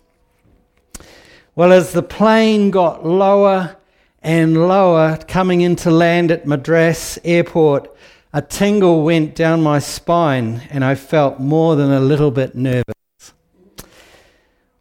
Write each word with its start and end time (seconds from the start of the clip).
Well, 1.56 1.74
as 1.74 1.92
the 1.92 2.04
plane 2.04 2.72
got 2.72 3.06
lower 3.06 3.76
and 4.22 4.68
lower 4.68 5.18
coming 5.28 5.62
into 5.62 5.92
land 5.92 6.32
at 6.32 6.46
Madras 6.46 7.20
Airport, 7.24 7.94
a 8.32 8.42
tingle 8.42 9.04
went 9.04 9.36
down 9.36 9.62
my 9.62 9.80
spine 9.80 10.62
and 10.70 10.86
I 10.86 10.96
felt 10.96 11.40
more 11.40 11.76
than 11.76 11.92
a 11.92 12.00
little 12.00 12.32
bit 12.32 12.56
nervous. 12.56 13.01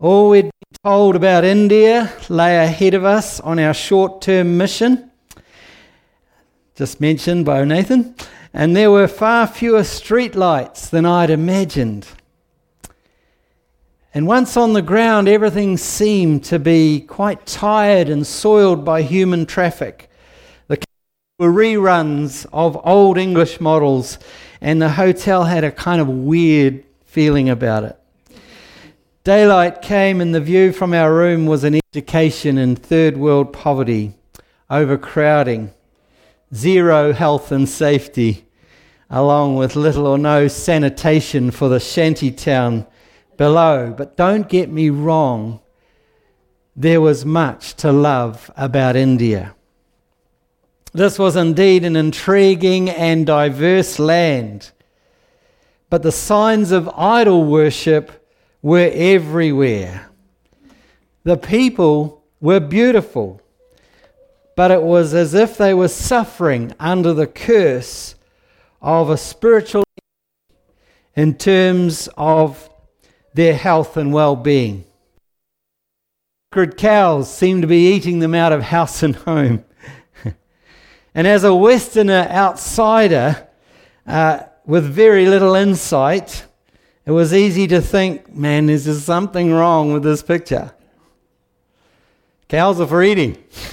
All 0.03 0.31
we'd 0.31 0.45
been 0.45 0.79
told 0.83 1.15
about 1.15 1.45
India 1.45 2.11
lay 2.31 2.57
ahead 2.57 2.95
of 2.95 3.05
us 3.05 3.39
on 3.39 3.59
our 3.59 3.75
short 3.75 4.23
term 4.23 4.57
mission, 4.57 5.11
just 6.75 7.03
mentioned 7.03 7.45
by 7.45 7.63
Nathan, 7.67 8.15
and 8.55 8.75
there 8.75 8.91
were 8.91 9.07
far 9.07 9.47
fewer 9.47 9.83
streetlights 9.83 10.89
than 10.89 11.05
I'd 11.05 11.29
imagined. 11.29 12.09
And 14.15 14.27
once 14.27 14.57
on 14.57 14.73
the 14.73 14.81
ground, 14.81 15.29
everything 15.29 15.77
seemed 15.77 16.45
to 16.45 16.59
be 16.59 17.03
quite 17.03 17.45
tired 17.45 18.09
and 18.09 18.27
soiled 18.27 18.87
by 18.87 19.03
human 19.03 19.45
traffic. 19.45 20.09
The 20.69 20.83
were 21.39 21.53
reruns 21.53 22.47
of 22.55 22.81
old 22.87 23.19
English 23.19 23.61
models, 23.61 24.19
and 24.63 24.81
the 24.81 24.89
hotel 24.89 25.45
had 25.45 25.63
a 25.63 25.71
kind 25.71 26.01
of 26.01 26.09
weird 26.09 26.85
feeling 27.05 27.51
about 27.51 27.85
it. 27.85 28.00
Daylight 29.23 29.83
came, 29.83 30.23
and 30.23 30.35
the 30.35 30.41
view 30.41 30.73
from 30.73 30.95
our 30.95 31.13
room 31.13 31.45
was 31.45 31.63
an 31.63 31.79
education 31.93 32.57
in 32.57 32.75
third 32.75 33.19
world 33.19 33.53
poverty, 33.53 34.15
overcrowding, 34.71 35.75
zero 36.55 37.13
health 37.13 37.53
and 37.53 37.69
safety, 37.69 38.47
along 39.11 39.57
with 39.57 39.77
little 39.77 40.07
or 40.07 40.17
no 40.17 40.49
sanitation 40.49 41.51
for 41.51 41.69
the 41.69 41.79
shanty 41.79 42.31
town 42.31 42.87
below. 43.37 43.93
But 43.95 44.17
don't 44.17 44.49
get 44.49 44.71
me 44.71 44.89
wrong, 44.89 45.61
there 46.75 47.03
was 47.03 47.27
much 47.27 47.75
to 47.75 47.93
love 47.93 48.51
about 48.57 48.97
India. 48.97 49.55
This 50.95 51.19
was 51.19 51.37
indeed 51.37 51.85
an 51.85 51.95
intriguing 51.95 52.89
and 52.89 53.27
diverse 53.27 53.99
land. 53.99 54.71
But 55.91 56.03
the 56.03 56.11
signs 56.11 56.73
of 56.73 56.89
idol 56.97 57.45
worship 57.45 58.20
were 58.63 58.91
everywhere. 58.93 60.11
The 61.25 61.37
people 61.37 62.25
were 62.41 62.61
beautiful, 62.61 63.41
but 64.57 64.71
it 64.71 64.83
was 64.83 65.15
as 65.15 65.35
if 65.35 65.57
they 65.57 65.75
were 65.75 65.89
suffering 65.89 66.73
under 66.79 67.13
the 67.13 67.27
curse 67.27 68.15
of 68.81 69.11
a 69.11 69.17
spiritual 69.17 69.85
in 71.15 71.35
terms 71.35 72.09
of 72.17 72.71
their 73.35 73.55
health 73.55 73.97
and 73.97 74.13
well 74.13 74.37
being. 74.37 74.85
Sacred 76.53 76.77
cows 76.77 77.33
seemed 77.33 77.63
to 77.63 77.69
be 77.69 77.93
eating 77.93 78.19
them 78.19 78.35
out 78.35 78.53
of 78.53 78.63
house 78.63 79.03
and 79.03 79.15
home. 79.15 79.65
and 81.15 81.27
as 81.27 81.45
a 81.45 81.55
Westerner 81.55 82.27
outsider 82.29 83.47
uh, 84.07 84.41
with 84.67 84.85
very 84.85 85.27
little 85.27 85.55
insight, 85.55 86.45
it 87.11 87.13
was 87.13 87.35
easy 87.35 87.67
to 87.67 87.83
think, 87.83 88.33
man, 88.37 88.71
is 88.71 88.85
there 88.85 88.95
something 88.95 89.53
wrong 89.53 89.93
with 89.93 90.05
this 90.05 90.23
picture? 90.23 90.73
Cows 92.49 92.81
are 92.81 92.87
for 92.87 93.03
eating. 93.03 93.37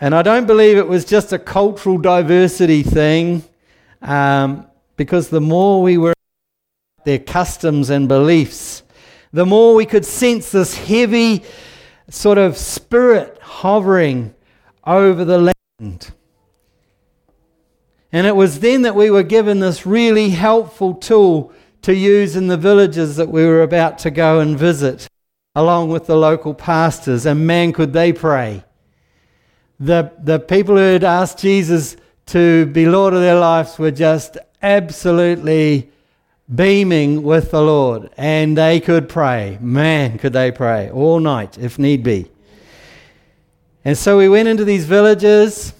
and 0.00 0.16
I 0.16 0.22
don't 0.22 0.48
believe 0.48 0.76
it 0.78 0.88
was 0.88 1.04
just 1.04 1.32
a 1.32 1.38
cultural 1.38 1.96
diversity 1.96 2.82
thing, 2.82 3.44
um, 4.02 4.66
because 4.96 5.28
the 5.28 5.40
more 5.40 5.80
we 5.80 5.96
were 5.96 6.14
their 7.04 7.20
customs 7.20 7.88
and 7.88 8.08
beliefs, 8.08 8.82
the 9.32 9.46
more 9.46 9.76
we 9.76 9.86
could 9.86 10.04
sense 10.04 10.50
this 10.50 10.76
heavy 10.76 11.44
sort 12.10 12.38
of 12.38 12.56
spirit 12.56 13.38
hovering 13.40 14.34
over 14.84 15.24
the 15.24 15.52
land. 15.78 16.15
And 18.16 18.26
it 18.26 18.34
was 18.34 18.60
then 18.60 18.80
that 18.80 18.94
we 18.94 19.10
were 19.10 19.22
given 19.22 19.60
this 19.60 19.84
really 19.84 20.30
helpful 20.30 20.94
tool 20.94 21.52
to 21.82 21.94
use 21.94 22.34
in 22.34 22.46
the 22.46 22.56
villages 22.56 23.16
that 23.16 23.28
we 23.28 23.44
were 23.44 23.60
about 23.60 23.98
to 23.98 24.10
go 24.10 24.40
and 24.40 24.58
visit, 24.58 25.06
along 25.54 25.90
with 25.90 26.06
the 26.06 26.16
local 26.16 26.54
pastors. 26.54 27.26
And 27.26 27.46
man, 27.46 27.74
could 27.74 27.92
they 27.92 28.14
pray. 28.14 28.64
The, 29.78 30.12
the 30.18 30.38
people 30.38 30.76
who 30.76 30.94
had 30.94 31.04
asked 31.04 31.40
Jesus 31.40 31.98
to 32.28 32.64
be 32.64 32.86
Lord 32.86 33.12
of 33.12 33.20
their 33.20 33.38
lives 33.38 33.78
were 33.78 33.90
just 33.90 34.38
absolutely 34.62 35.90
beaming 36.54 37.22
with 37.22 37.50
the 37.50 37.60
Lord. 37.60 38.08
And 38.16 38.56
they 38.56 38.80
could 38.80 39.10
pray. 39.10 39.58
Man, 39.60 40.16
could 40.16 40.32
they 40.32 40.52
pray 40.52 40.90
all 40.90 41.20
night 41.20 41.58
if 41.58 41.78
need 41.78 42.02
be. 42.02 42.30
And 43.84 43.98
so 43.98 44.16
we 44.16 44.30
went 44.30 44.48
into 44.48 44.64
these 44.64 44.86
villages 44.86 45.74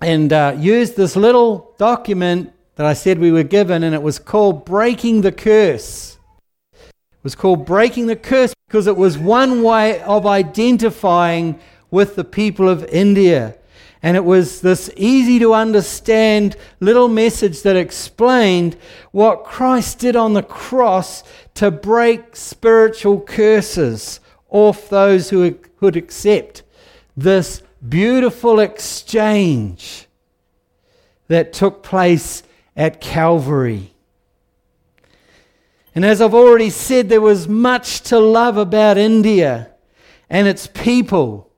and 0.00 0.32
uh, 0.32 0.54
used 0.58 0.96
this 0.96 1.16
little 1.16 1.74
document 1.78 2.52
that 2.76 2.86
I 2.86 2.92
said 2.92 3.18
we 3.18 3.32
were 3.32 3.42
given, 3.42 3.82
and 3.82 3.94
it 3.94 4.02
was 4.02 4.18
called 4.18 4.64
Breaking 4.64 5.22
the 5.22 5.32
Curse. 5.32 6.18
It 6.72 7.24
was 7.24 7.34
called 7.34 7.66
Breaking 7.66 8.06
the 8.06 8.16
Curse 8.16 8.54
because 8.68 8.86
it 8.86 8.96
was 8.96 9.18
one 9.18 9.62
way 9.62 10.00
of 10.02 10.26
identifying 10.26 11.58
with 11.90 12.14
the 12.14 12.24
people 12.24 12.68
of 12.68 12.84
India. 12.84 13.56
And 14.00 14.16
it 14.16 14.24
was 14.24 14.60
this 14.60 14.90
easy 14.96 15.40
to 15.40 15.54
understand 15.54 16.56
little 16.78 17.08
message 17.08 17.62
that 17.62 17.74
explained 17.74 18.76
what 19.10 19.42
Christ 19.42 19.98
did 19.98 20.14
on 20.14 20.34
the 20.34 20.42
cross 20.42 21.24
to 21.54 21.72
break 21.72 22.36
spiritual 22.36 23.20
curses 23.20 24.20
off 24.50 24.88
those 24.88 25.30
who 25.30 25.58
would 25.80 25.96
accept 25.96 26.62
this 27.16 27.62
beautiful 27.86 28.60
exchange 28.60 30.06
that 31.28 31.52
took 31.52 31.82
place 31.82 32.42
at 32.76 33.00
Calvary. 33.00 33.92
And 35.94 36.04
as 36.04 36.20
I've 36.20 36.34
already 36.34 36.70
said, 36.70 37.08
there 37.08 37.20
was 37.20 37.48
much 37.48 38.02
to 38.02 38.18
love 38.18 38.56
about 38.56 38.98
India 38.98 39.70
and 40.30 40.46
its 40.46 40.66
people. 40.66 41.50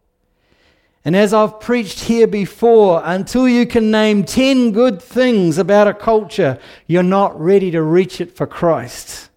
And 1.04 1.16
as 1.16 1.32
I've 1.32 1.60
preached 1.60 2.00
here 2.00 2.26
before, 2.26 3.02
until 3.04 3.48
you 3.48 3.66
can 3.66 3.90
name 3.90 4.24
10 4.24 4.72
good 4.72 5.00
things 5.02 5.58
about 5.58 5.88
a 5.88 5.94
culture, 5.94 6.58
you're 6.86 7.02
not 7.02 7.38
ready 7.40 7.70
to 7.70 7.82
reach 7.82 8.20
it 8.20 8.36
for 8.36 8.46
Christ. 8.46 9.30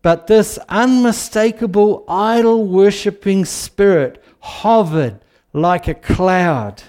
But 0.00 0.26
this 0.26 0.58
unmistakable 0.68 2.04
idol 2.08 2.66
worshipping 2.66 3.44
spirit 3.44 4.22
hovered 4.40 5.20
like 5.52 5.88
a 5.88 5.94
cloud. 5.94 6.82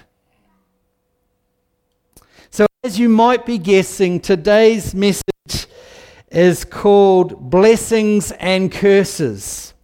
So, 2.50 2.66
as 2.82 2.98
you 2.98 3.08
might 3.08 3.44
be 3.44 3.58
guessing, 3.58 4.20
today's 4.20 4.94
message 4.94 5.22
is 6.30 6.64
called 6.64 7.50
Blessings 7.50 8.32
and 8.32 8.70
Curses. 8.72 9.74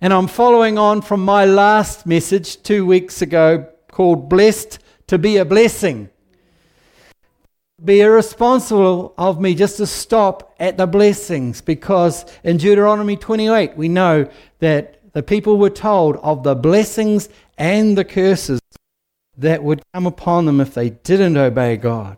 And 0.00 0.12
I'm 0.12 0.26
following 0.26 0.78
on 0.78 1.00
from 1.00 1.24
my 1.24 1.44
last 1.44 2.06
message 2.06 2.62
two 2.62 2.84
weeks 2.84 3.22
ago 3.22 3.68
called 3.90 4.28
Blessed 4.28 4.78
to 5.06 5.18
be 5.18 5.36
a 5.36 5.44
Blessing. 5.44 6.10
Be 7.84 8.00
irresponsible 8.00 9.14
of 9.18 9.40
me 9.40 9.54
just 9.54 9.76
to 9.78 9.86
stop 9.86 10.54
at 10.60 10.76
the 10.76 10.86
blessings 10.86 11.60
because 11.60 12.24
in 12.44 12.56
Deuteronomy 12.56 13.16
28 13.16 13.76
we 13.76 13.88
know 13.88 14.28
that 14.60 15.01
the 15.12 15.22
people 15.22 15.58
were 15.58 15.70
told 15.70 16.16
of 16.16 16.42
the 16.42 16.54
blessings 16.54 17.28
and 17.58 17.96
the 17.96 18.04
curses 18.04 18.60
that 19.36 19.62
would 19.62 19.82
come 19.94 20.06
upon 20.06 20.46
them 20.46 20.60
if 20.60 20.74
they 20.74 20.90
didn't 20.90 21.36
obey 21.36 21.76
God. 21.76 22.16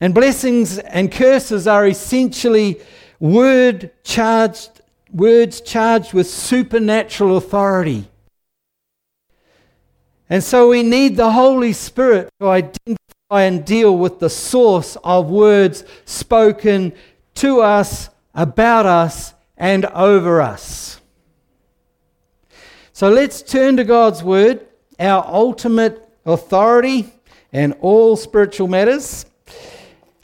And 0.00 0.14
blessings 0.14 0.78
and 0.78 1.12
curses 1.12 1.66
are 1.66 1.86
essentially 1.86 2.80
word 3.18 3.90
charged, 4.02 4.80
words 5.12 5.60
charged 5.60 6.14
with 6.14 6.28
supernatural 6.28 7.36
authority. 7.36 8.06
And 10.30 10.42
so 10.42 10.68
we 10.70 10.82
need 10.82 11.16
the 11.16 11.32
Holy 11.32 11.72
Spirit 11.72 12.30
to 12.40 12.48
identify 12.48 13.42
and 13.42 13.64
deal 13.64 13.96
with 13.98 14.20
the 14.20 14.30
source 14.30 14.96
of 15.04 15.28
words 15.28 15.84
spoken 16.04 16.92
to 17.34 17.60
us, 17.60 18.08
about 18.34 18.86
us, 18.86 19.34
and 19.56 19.84
over 19.86 20.40
us. 20.40 20.99
So 23.00 23.08
let's 23.08 23.40
turn 23.40 23.78
to 23.78 23.84
God's 23.84 24.22
Word, 24.22 24.66
our 24.98 25.24
ultimate 25.26 26.06
authority 26.26 27.10
in 27.50 27.72
all 27.80 28.14
spiritual 28.14 28.68
matters. 28.68 29.24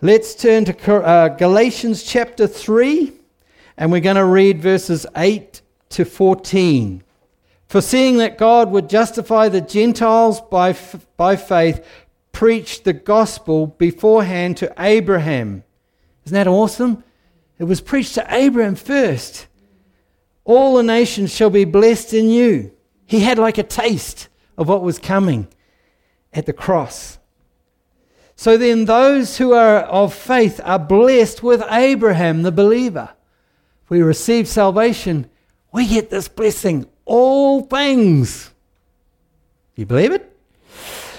Let's 0.02 0.34
turn 0.34 0.66
to 0.66 0.94
uh, 0.94 1.28
Galatians 1.28 2.02
chapter 2.02 2.46
3, 2.46 3.14
and 3.78 3.90
we're 3.90 4.02
going 4.02 4.16
to 4.16 4.26
read 4.26 4.60
verses 4.60 5.06
8 5.16 5.62
to 5.88 6.04
14. 6.04 7.02
For 7.66 7.80
seeing 7.80 8.18
that 8.18 8.36
God 8.36 8.70
would 8.70 8.90
justify 8.90 9.48
the 9.48 9.62
Gentiles 9.62 10.42
by, 10.42 10.68
f- 10.68 11.06
by 11.16 11.36
faith, 11.36 11.82
preached 12.32 12.84
the 12.84 12.92
gospel 12.92 13.68
beforehand 13.68 14.58
to 14.58 14.74
Abraham. 14.78 15.64
Isn't 16.26 16.34
that 16.34 16.46
awesome? 16.46 17.04
It 17.58 17.64
was 17.64 17.80
preached 17.80 18.16
to 18.16 18.26
Abraham 18.28 18.74
first. 18.74 19.46
All 20.46 20.76
the 20.76 20.84
nations 20.84 21.34
shall 21.34 21.50
be 21.50 21.64
blessed 21.64 22.14
in 22.14 22.30
you. 22.30 22.70
He 23.04 23.20
had 23.20 23.36
like 23.36 23.58
a 23.58 23.64
taste 23.64 24.28
of 24.56 24.68
what 24.68 24.82
was 24.82 24.98
coming 24.98 25.48
at 26.32 26.46
the 26.46 26.52
cross. 26.52 27.18
So 28.36 28.56
then, 28.56 28.84
those 28.84 29.38
who 29.38 29.52
are 29.52 29.80
of 29.80 30.14
faith 30.14 30.60
are 30.62 30.78
blessed 30.78 31.42
with 31.42 31.64
Abraham, 31.68 32.42
the 32.42 32.52
believer. 32.52 33.10
If 33.82 33.90
we 33.90 34.02
receive 34.02 34.46
salvation, 34.46 35.28
we 35.72 35.88
get 35.88 36.10
this 36.10 36.28
blessing 36.28 36.86
all 37.04 37.62
things. 37.62 38.52
You 39.74 39.84
believe 39.84 40.12
it? 40.12 40.32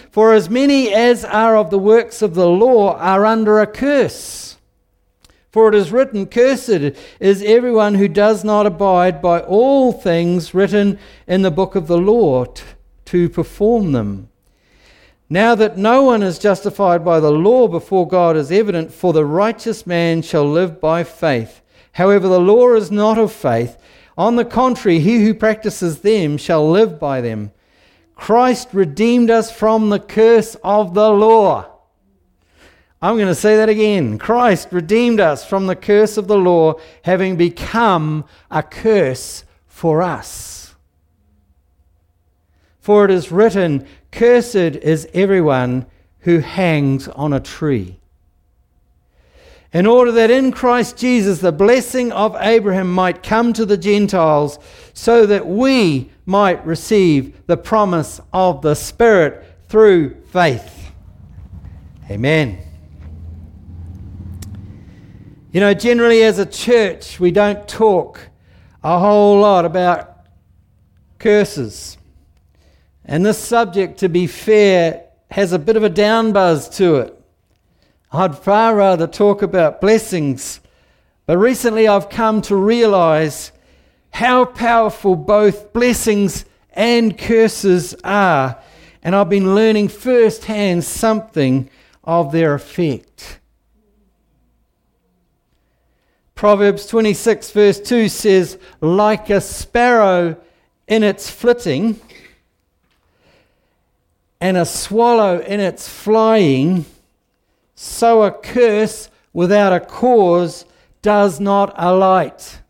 For 0.09 0.33
as 0.33 0.50
many 0.50 0.94
as 0.94 1.25
are 1.25 1.57
of 1.57 1.69
the 1.69 1.77
works 1.77 2.21
of 2.21 2.33
the 2.33 2.47
law 2.47 2.95
are 2.97 3.25
under 3.25 3.59
a 3.59 3.68
curse. 3.68 4.46
For 5.57 5.69
it 5.69 5.74
is 5.74 5.92
written, 5.92 6.27
Cursed 6.27 6.95
is 7.19 7.42
everyone 7.42 7.95
who 7.95 8.07
does 8.07 8.44
not 8.44 8.68
abide 8.68 9.24
by 9.24 9.39
all 9.39 9.92
things 9.92 10.54
written 10.54 11.00
in 11.25 11.42
the 11.42 11.50
book 11.50 11.74
of 11.74 11.88
the 11.88 11.98
law 11.98 12.45
to 13.06 13.27
perform 13.27 13.92
them. 13.92 14.30
Now 15.31 15.56
that 15.56 15.75
no 15.75 16.04
one 16.04 16.21
is 16.21 16.38
justified 16.38 17.04
by 17.04 17.19
the 17.19 17.31
law 17.31 17.68
before 17.68 18.07
God 18.07 18.38
is 18.38 18.51
evident, 18.51 18.94
for 18.94 19.13
the 19.13 19.25
righteous 19.25 19.88
man 19.88 20.21
shall 20.21 20.48
live 20.48 20.80
by 20.80 21.04
faith. 21.04 21.62
However, 21.94 22.27
the 22.27 22.39
law 22.39 22.75
is 22.75 22.92
not 22.92 23.18
of 23.18 23.31
faith. 23.31 23.77
On 24.15 24.36
the 24.36 24.45
contrary, 24.45 25.00
he 25.00 25.25
who 25.25 25.33
practices 25.33 26.01
them 26.01 26.38
shall 26.38 26.69
live 26.69 27.00
by 27.00 27.19
them. 27.19 27.51
Christ 28.13 28.68
redeemed 28.74 29.31
us 29.31 29.51
from 29.51 29.89
the 29.89 30.00
curse 30.00 30.56
of 30.63 30.94
the 30.94 31.10
law. 31.10 31.76
I'm 33.01 33.15
going 33.15 33.27
to 33.27 33.35
say 33.35 33.57
that 33.57 33.69
again. 33.69 34.17
Christ 34.17 34.69
redeemed 34.71 35.19
us 35.19 35.45
from 35.45 35.67
the 35.67 35.75
curse 35.75 36.17
of 36.17 36.27
the 36.27 36.38
law, 36.38 36.75
having 37.03 37.35
become 37.35 38.25
a 38.49 38.63
curse 38.63 39.44
for 39.67 40.01
us. 40.01 40.75
For 42.79 43.05
it 43.05 43.11
is 43.11 43.31
written, 43.31 43.85
Cursed 44.11 44.55
is 44.55 45.07
everyone 45.13 45.85
who 46.21 46.39
hangs 46.39 47.07
on 47.09 47.33
a 47.33 47.39
tree. 47.39 47.99
In 49.73 49.85
order 49.85 50.11
that 50.13 50.31
in 50.31 50.51
Christ 50.51 50.97
Jesus 50.97 51.39
the 51.39 51.51
blessing 51.51 52.11
of 52.11 52.35
Abraham 52.39 52.91
might 52.91 53.21
come 53.21 53.53
to 53.53 53.65
the 53.65 53.77
Gentiles, 53.77 54.57
so 54.93 55.25
that 55.27 55.45
we 55.45 56.09
might 56.25 56.65
receive 56.65 57.45
the 57.45 57.57
promise 57.57 58.19
of 58.33 58.61
the 58.63 58.73
Spirit 58.73 59.45
through 59.67 60.15
faith. 60.31 60.91
Amen. 62.09 62.66
You 65.49 65.61
know, 65.61 65.73
generally 65.73 66.23
as 66.23 66.39
a 66.39 66.45
church, 66.45 67.21
we 67.21 67.31
don't 67.31 67.67
talk 67.69 68.19
a 68.83 68.99
whole 68.99 69.39
lot 69.39 69.63
about 69.63 70.25
curses. 71.19 71.97
And 73.05 73.25
this 73.25 73.38
subject, 73.38 73.99
to 73.99 74.09
be 74.09 74.27
fair, 74.27 75.05
has 75.31 75.53
a 75.53 75.59
bit 75.59 75.77
of 75.77 75.83
a 75.83 75.89
down 75.89 76.33
buzz 76.33 76.67
to 76.77 76.95
it. 76.97 77.23
I'd 78.11 78.38
far 78.38 78.75
rather 78.75 79.07
talk 79.07 79.41
about 79.41 79.79
blessings. 79.79 80.59
But 81.25 81.38
recently 81.38 81.88
I've 81.88 82.09
come 82.09 82.41
to 82.43 82.55
realize 82.55 83.53
how 84.11 84.43
powerful 84.43 85.15
both 85.15 85.71
blessings 85.71 86.43
and 86.73 87.17
curses 87.17 87.95
are. 88.03 88.61
And 89.01 89.15
I've 89.15 89.29
been 89.29 89.55
learning 89.55 89.88
firsthand 89.88 90.83
something 90.83 91.69
of 92.03 92.33
their 92.33 92.53
effect. 92.53 93.39
Proverbs 96.38 96.86
26, 96.86 97.50
verse 97.50 97.80
2 97.80 98.07
says, 98.07 98.60
Like 98.80 99.31
a 99.31 99.42
sparrow 99.42 100.38
in 100.88 101.01
its 101.01 101.31
flitting, 101.31 102.00
and 104.39 104.56
a 104.56 104.63
swallow 104.63 105.39
in 105.39 105.60
its 105.60 105.89
flying, 105.89 106.86
so 107.74 108.22
a 108.22 108.30
curse 108.30 109.10
without 109.34 109.74
a 109.74 109.80
cause 109.80 110.66
does 111.01 111.39
not 111.39 111.74
alight. 111.75 112.62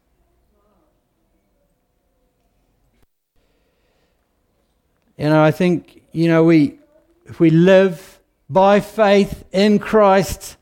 You 5.17 5.25
know, 5.25 5.43
I 5.43 5.51
think, 5.51 6.03
you 6.13 6.29
know, 6.29 6.45
we, 6.45 6.79
if 7.25 7.41
we 7.41 7.49
live 7.49 8.21
by 8.49 8.79
faith 8.79 9.43
in 9.51 9.79
Christ, 9.79 10.55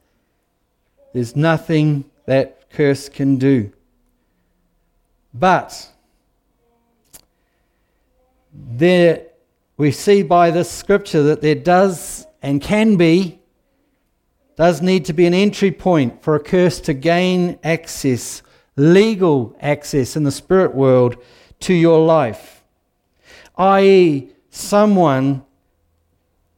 there's 1.14 1.36
nothing 1.36 2.06
that 2.26 2.55
curse 2.76 3.10
can 3.10 3.38
do. 3.38 3.72
But 5.34 5.90
there 8.54 9.28
we 9.78 9.92
see 9.92 10.24
by 10.24 10.52
this 10.52 10.70
scripture 10.70 11.24
that 11.24 11.42
there 11.42 11.56
does 11.56 12.26
and 12.42 12.62
can 12.62 12.96
be, 12.96 13.40
does 14.56 14.82
need 14.82 15.06
to 15.06 15.14
be 15.14 15.26
an 15.26 15.34
entry 15.34 15.72
point 15.72 16.24
for 16.24 16.36
a 16.36 16.40
curse 16.40 16.80
to 16.82 16.94
gain 16.94 17.60
access, 17.64 18.42
legal 18.78 19.56
access 19.60 20.16
in 20.16 20.24
the 20.24 20.32
spirit 20.32 20.74
world 20.74 21.18
to 21.60 21.74
your 21.74 22.06
life. 22.06 22.64
I.e., 23.58 24.30
someone 24.50 25.44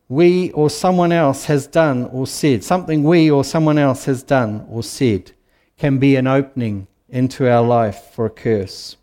we 0.09 0.51
or 0.51 0.69
someone 0.69 1.11
else 1.11 1.45
has 1.45 1.67
done 1.67 2.05
or 2.05 2.27
said, 2.27 2.63
something 2.63 3.03
we 3.03 3.29
or 3.29 3.43
someone 3.43 3.77
else 3.77 4.05
has 4.05 4.23
done 4.23 4.65
or 4.69 4.83
said, 4.83 5.31
can 5.77 5.99
be 5.99 6.15
an 6.15 6.27
opening 6.27 6.87
into 7.09 7.49
our 7.49 7.61
life 7.61 8.11
for 8.13 8.25
a 8.25 8.29
curse. 8.29 8.97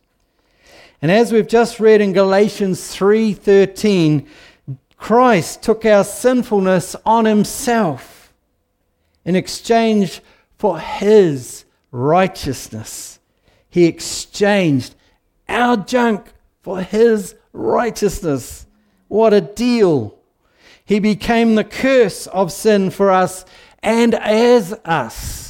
And 1.00 1.11
as 1.11 1.33
we've 1.33 1.47
just 1.47 1.81
read 1.81 2.00
in 2.00 2.12
Galatians 2.12 2.95
3:13, 2.95 4.26
Christ 4.97 5.62
took 5.62 5.85
our 5.85 6.04
sinfulness 6.04 6.97
on 7.04 7.26
himself 7.26 8.33
in 9.25 9.37
exchange 9.37 10.21
for 10.57 10.78
his 10.78 11.64
righteousness. 11.90 13.19
He 13.69 13.85
exchanged 13.85 14.95
our 15.49 15.76
junk 15.76 16.33
for 16.62 16.81
his 16.81 17.35
righteousness. 17.52 18.66
What 19.09 19.35
a 19.35 19.40
deal! 19.40 20.14
He 20.85 20.99
became 20.99 21.54
the 21.54 21.64
curse 21.64 22.26
of 22.28 22.52
sin 22.52 22.90
for 22.90 23.11
us 23.11 23.45
and 23.83 24.14
as 24.14 24.73
us 24.85 25.44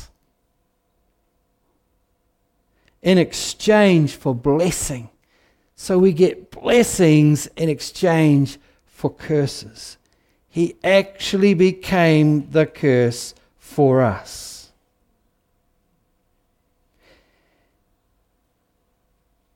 in 3.05 3.19
exchange 3.19 4.17
for 4.17 4.35
blessing. 4.35 5.11
So 5.77 5.99
we 5.99 6.13
get 6.13 6.51
blessings 6.51 7.47
in 7.55 7.69
exchange 7.69 8.59
for 8.87 9.13
curses. 9.13 9.99
He 10.49 10.77
actually 10.83 11.53
became 11.53 12.51
the 12.51 12.65
curse 12.65 13.35
for 13.59 14.01
us. 14.01 14.73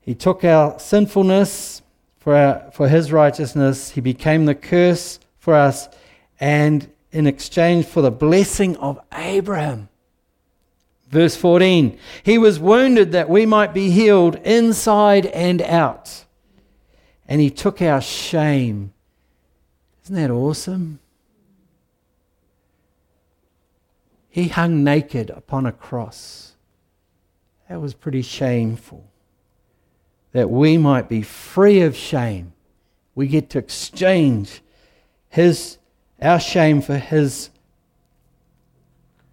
He 0.03 0.15
took 0.15 0.45
our 0.45 0.79
sinfulness 0.79 1.83
for, 2.19 2.35
our, 2.35 2.71
for 2.73 2.89
his 2.89 3.13
righteousness. 3.13 3.91
He 3.91 4.01
became 4.03 4.45
the 4.45 4.55
curse 4.55 5.21
for 5.39 5.55
us. 5.55 5.89
And 6.39 6.91
in 7.13 7.27
exchange 7.27 7.87
for 7.87 8.03
the 8.03 8.11
blessing 8.11 8.77
of 8.77 9.01
Abraham, 9.13 9.88
Verse 11.09 11.37
14 11.37 11.99
He 12.23 12.39
was 12.39 12.59
wounded 12.59 13.13
that 13.13 13.31
we 13.31 13.47
might 13.47 13.73
be 13.73 13.91
healed 13.91 14.37
inside 14.37 15.27
and 15.27 15.63
out, 15.63 16.25
and 17.27 17.41
He 17.41 17.51
took 17.51 17.81
our 17.81 18.01
shame. 18.01 18.93
Isn't 20.05 20.17
that 20.17 20.31
awesome? 20.31 21.01
He 24.31 24.49
hung 24.49 24.85
naked 24.85 25.31
upon 25.31 25.67
a 25.67 25.73
cross. 25.73 26.53
That 27.69 27.81
was 27.81 27.95
pretty 27.95 28.23
shameful. 28.23 29.05
That 30.33 30.49
we 30.51 30.79
might 30.79 31.09
be 31.09 31.23
free 31.23 31.81
of 31.81 31.97
shame. 31.97 32.53
We 33.15 33.27
get 33.27 33.51
to 33.51 33.59
exchange 33.59 34.63
his, 35.29 35.79
our 36.23 36.39
shame 36.39 36.81
for 36.81 36.99
his 36.99 37.51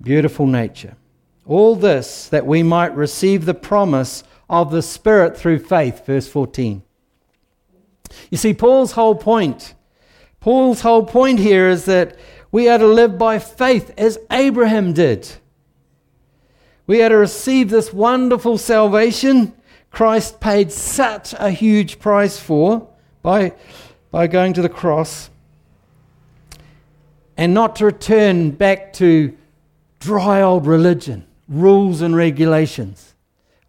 beautiful 0.02 0.48
nature. 0.48 0.96
All 1.46 1.76
this 1.76 2.28
that 2.30 2.46
we 2.46 2.64
might 2.64 2.96
receive 2.96 3.46
the 3.46 3.54
promise 3.54 4.24
of 4.50 4.72
the 4.72 4.82
Spirit 4.82 5.38
through 5.38 5.60
faith, 5.60 6.06
verse 6.06 6.28
14. 6.28 6.82
You 8.30 8.38
see, 8.38 8.54
Paul's 8.54 8.94
whole 8.94 9.16
point, 9.16 9.74
Paul's 10.40 10.82
whole 10.82 11.06
point 11.06 11.40
here 11.40 11.70
is 11.70 11.86
that 11.86 12.18
we 12.52 12.70
are 12.70 12.78
to 12.78 12.88
live 12.88 13.18
by 13.18 13.40
faith 13.40 13.92
as 13.98 14.18
Abraham 14.32 14.94
did. 14.94 15.30
We 16.88 17.02
are 17.02 17.10
to 17.10 17.18
receive 17.18 17.70
this 17.70 17.92
wonderful 17.92 18.58
salvation 18.58 19.54
Christ 19.96 20.42
paid 20.42 20.74
such 20.74 21.34
a 21.40 21.50
huge 21.50 22.00
price 22.00 22.38
for 22.38 22.90
by, 23.22 23.54
by 24.12 24.28
going 24.28 24.52
to 24.54 24.62
the 24.62 24.70
cross, 24.70 25.30
and 27.38 27.54
not 27.54 27.78
to 27.78 27.86
return 27.86 28.52
back 28.52 28.92
to 28.94 29.36
dry 30.00 30.42
old 30.42 30.68
religion, 30.68 31.26
rules 31.48 32.02
and 32.02 32.16
regulations. 32.16 33.14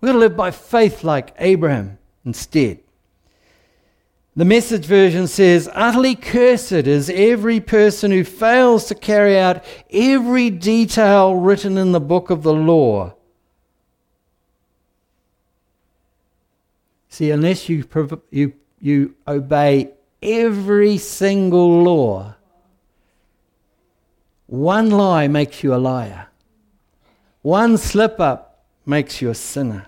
We're 0.01 0.09
going 0.09 0.17
to 0.17 0.21
live 0.21 0.37
by 0.37 0.51
faith 0.51 1.05
like 1.05 1.35
Abraham 1.39 1.99
instead. 2.25 2.81
The 4.37 4.45
message 4.45 4.85
version 4.85 5.27
says, 5.29 5.69
Utterly 5.73 6.15
cursed 6.15 6.73
is 6.73 7.09
every 7.09 7.59
person 7.59 8.11
who 8.11 8.23
fails 8.23 8.85
to 8.89 8.95
carry 8.95 9.39
out 9.39 9.65
every 9.91 10.51
detail 10.51 11.35
written 11.35 11.79
in 11.79 11.93
the 11.93 12.01
book 12.01 12.29
of 12.29 12.43
the 12.43 12.53
law. 12.53 13.15
See, 17.09 17.31
unless 17.31 17.71
you, 17.71 17.89
you, 18.31 18.53
you 18.79 19.15
obey 19.27 19.93
every 20.23 20.99
single 20.99 21.83
law, 21.83 22.35
one 24.47 24.91
lie 24.91 25.29
makes 25.29 25.65
you 25.65 25.75
a 25.75 25.77
liar. 25.77 26.29
One 27.47 27.79
slip 27.79 28.19
up 28.19 28.65
makes 28.85 29.23
you 29.23 29.31
a 29.31 29.35
sinner. 29.37 29.87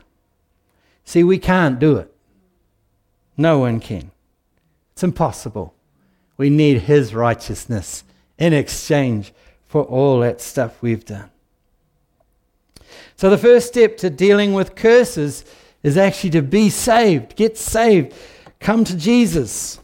See, 1.05 1.25
we 1.25 1.39
can't 1.39 1.81
do 1.81 1.97
it. 1.97 2.15
No 3.37 3.59
one 3.59 3.81
can. 3.81 4.13
It's 4.93 5.03
impossible. 5.03 5.75
We 6.37 6.51
need 6.51 6.83
His 6.83 7.13
righteousness 7.13 8.05
in 8.39 8.53
exchange 8.53 9.33
for 9.67 9.83
all 9.83 10.21
that 10.21 10.41
stuff 10.41 10.81
we've 10.81 11.05
done. 11.05 11.31
So, 13.17 13.29
the 13.29 13.37
first 13.37 13.67
step 13.67 13.97
to 13.97 14.09
dealing 14.09 14.53
with 14.53 14.77
curses 14.77 15.45
is 15.83 15.97
actually 15.97 16.31
to 16.31 16.43
be 16.43 16.71
saved, 16.71 17.35
get 17.35 17.59
saved, 17.59 18.15
come 18.61 18.85
to 18.85 18.97
Jesus, 18.97 19.81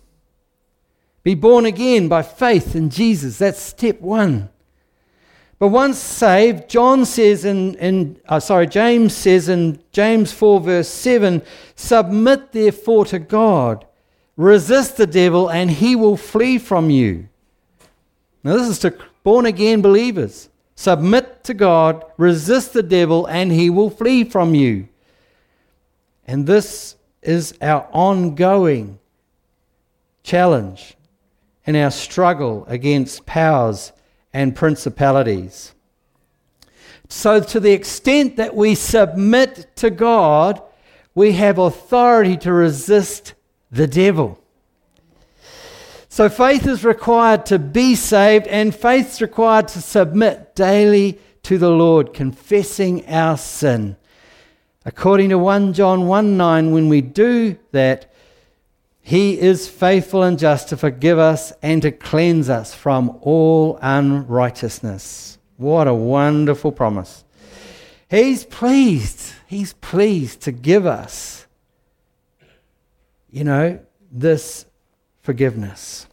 be 1.25 1.35
born 1.35 1.67
again 1.67 2.07
by 2.07 2.23
faith 2.23 2.77
in 2.77 2.89
Jesus. 2.89 3.39
That's 3.39 3.61
step 3.61 4.01
one. 4.01 4.51
But 5.65 5.71
once 5.71 5.99
saved, 5.99 6.69
John 6.69 7.07
says 7.07 7.47
in, 7.47 7.77
in 7.77 8.21
uh, 8.29 8.39
sorry, 8.39 8.67
James 8.67 9.17
says 9.17 9.49
in 9.49 9.83
James 9.93 10.31
4, 10.31 10.61
verse 10.61 10.89
7 10.89 11.41
Submit 11.75 12.53
therefore 12.53 13.07
to 13.07 13.19
God, 13.19 13.87
resist 14.37 14.99
the 14.99 15.07
devil, 15.07 15.49
and 15.49 15.71
he 15.71 15.97
will 15.97 16.19
flee 16.19 16.59
from 16.59 16.91
you. 16.91 17.31
Now, 18.43 18.59
this 18.59 18.69
is 18.69 18.79
to 18.81 18.95
born 19.23 19.47
again 19.47 19.81
believers. 19.81 20.51
Submit 20.75 21.43
to 21.45 21.55
God, 21.55 22.05
resist 22.19 22.75
the 22.75 22.83
devil, 22.83 23.25
and 23.25 23.51
he 23.51 23.71
will 23.71 23.89
flee 23.89 24.23
from 24.23 24.55
you. 24.55 24.87
And 26.27 26.47
this 26.47 26.97
is 27.23 27.55
our 27.63 27.89
ongoing 27.91 28.99
challenge 30.23 30.95
and 31.67 31.75
our 31.75 31.91
struggle 31.91 32.67
against 32.69 33.25
powers 33.25 33.93
and 34.35 34.55
principalities. 34.55 35.73
So, 37.09 37.41
to 37.41 37.61
the 37.61 37.73
extent 37.73 38.37
that 38.37 38.57
we 38.57 38.75
submit 38.75 39.77
to 39.77 39.89
God, 39.89 40.61
we 41.15 41.33
have 41.33 41.59
authority 41.59 42.37
to 42.39 42.53
resist 42.53 43.35
the 43.71 43.87
devil. 43.87 44.41
So, 46.09 46.29
faith 46.29 46.67
is 46.67 46.85
required 46.85 47.47
to 47.47 47.59
be 47.59 47.95
saved, 47.95 48.49
and 48.49 48.75
faith 48.75 49.13
is 49.13 49.23
required 49.23 49.69
to 49.69 49.81
submit 49.81 50.57
daily 50.57 51.21
to 51.45 51.57
the 51.57 51.71
Lord, 51.71 52.13
confessing 52.13 53.07
our 53.07 53.37
sin. 53.37 53.97
According 54.85 55.31
to 55.31 55.39
1 55.39 55.73
John 55.75 56.09
1 56.09 56.37
9, 56.37 56.73
when 56.73 56.89
we 56.89 57.01
do 57.01 57.57
that, 57.71 58.13
he 59.07 59.39
is 59.39 59.69
faithful 59.69 60.23
and 60.23 60.39
just 60.39 60.71
to 60.71 60.79
forgive 60.79 61.19
us 61.19 61.53
and 61.61 61.83
to 61.83 61.93
cleanse 61.93 62.49
us 62.49 62.75
from 62.75 63.19
all 63.21 63.79
unrighteousness. 63.83 65.37
What 65.59 65.87
a 65.87 65.93
wonderful 65.93 66.73
promise. 66.73 67.23
He's 68.09 68.45
pleased. 68.47 69.35
He's 69.47 69.75
pleased 69.75 70.41
to 70.43 70.53
give 70.53 70.87
us, 70.87 71.47
you 73.31 73.45
know, 73.45 73.79
this 74.11 74.65
forgiveness. 75.21 76.07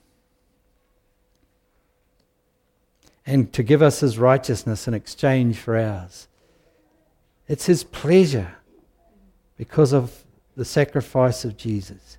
And 3.26 3.54
to 3.54 3.64
give 3.64 3.82
us 3.82 4.02
his 4.02 4.20
righteousness 4.20 4.86
in 4.90 4.94
exchange 4.94 5.58
for 5.58 5.78
ours. 5.78 6.28
It's 7.48 7.68
his 7.68 7.86
pleasure 7.86 8.58
because 9.56 9.94
of 9.94 10.26
the 10.58 10.66
sacrifice 10.66 11.46
of 11.46 11.56
Jesus. 11.56 12.18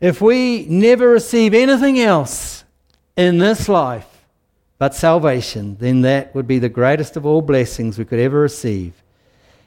If 0.00 0.20
we 0.20 0.64
never 0.66 1.08
receive 1.08 1.54
anything 1.54 1.98
else 1.98 2.64
in 3.16 3.38
this 3.38 3.68
life 3.68 4.06
but 4.78 4.94
salvation, 4.94 5.76
then 5.80 6.02
that 6.02 6.34
would 6.34 6.46
be 6.46 6.60
the 6.60 6.68
greatest 6.68 7.16
of 7.16 7.26
all 7.26 7.42
blessings 7.42 7.98
we 7.98 8.04
could 8.04 8.20
ever 8.20 8.38
receive. 8.38 8.92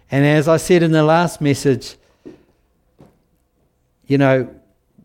And 0.09 0.25
as 0.25 0.47
I 0.47 0.57
said 0.57 0.83
in 0.83 0.91
the 0.91 1.03
last 1.03 1.41
message, 1.41 1.97
you 4.07 4.17
know, 4.17 4.49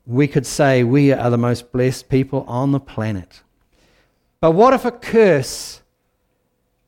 we 0.07 0.29
could 0.29 0.47
say 0.47 0.85
we 0.85 1.13
are 1.13 1.31
the 1.31 1.39
most 1.39 1.73
blessed 1.73 2.09
people 2.09 2.45
on 2.47 2.71
the 2.71 2.81
planet. 2.81 3.43
But 4.41 4.53
what 4.53 4.75
if 4.75 4.85
a 4.85 4.93
curse 4.93 5.81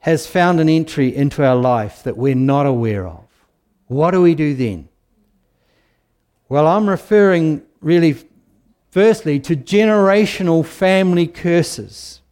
has 0.00 0.28
found 0.28 0.60
an 0.60 0.68
entry 0.68 1.14
into 1.14 1.44
our 1.44 1.56
life 1.56 2.04
that 2.04 2.16
we're 2.16 2.36
not 2.36 2.66
aware 2.66 3.08
of? 3.08 3.24
What 3.88 4.12
do 4.12 4.22
we 4.22 4.36
do 4.36 4.54
then? 4.54 4.88
Well, 6.48 6.68
I'm 6.68 6.88
referring 6.88 7.62
really 7.80 8.16
Firstly, 8.90 9.38
to 9.40 9.54
generational 9.54 10.64
family 10.64 11.26
curses. 11.26 12.22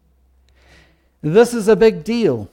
This 1.21 1.53
is 1.53 1.69
a 1.69 1.77
big 1.77 2.03
deal. 2.03 2.51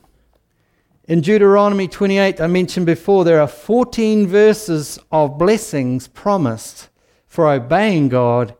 In 1.07 1.21
Deuteronomy 1.21 1.87
28, 1.87 2.39
I 2.39 2.47
mentioned 2.47 2.85
before, 2.85 3.23
there 3.23 3.41
are 3.41 3.47
14 3.47 4.27
verses 4.27 4.99
of 5.11 5.37
blessings 5.37 6.07
promised 6.07 6.89
for 7.27 7.49
obeying 7.51 8.09
God 8.09 8.55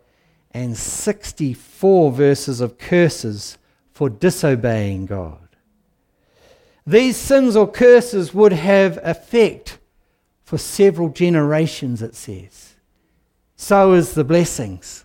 and 0.51 0.77
64 0.77 2.11
verses 2.11 2.61
of 2.61 2.77
curses 2.77 3.57
for 3.91 4.09
disobeying 4.09 5.05
God. 5.05 5.39
These 6.85 7.17
sins 7.17 7.55
or 7.55 7.69
curses 7.69 8.33
would 8.33 8.53
have 8.53 8.99
effect 9.03 9.77
for 10.43 10.57
several 10.57 11.09
generations, 11.09 12.01
it 12.01 12.15
says. 12.15 12.75
So 13.55 13.93
is 13.93 14.13
the 14.13 14.25
blessings 14.25 15.02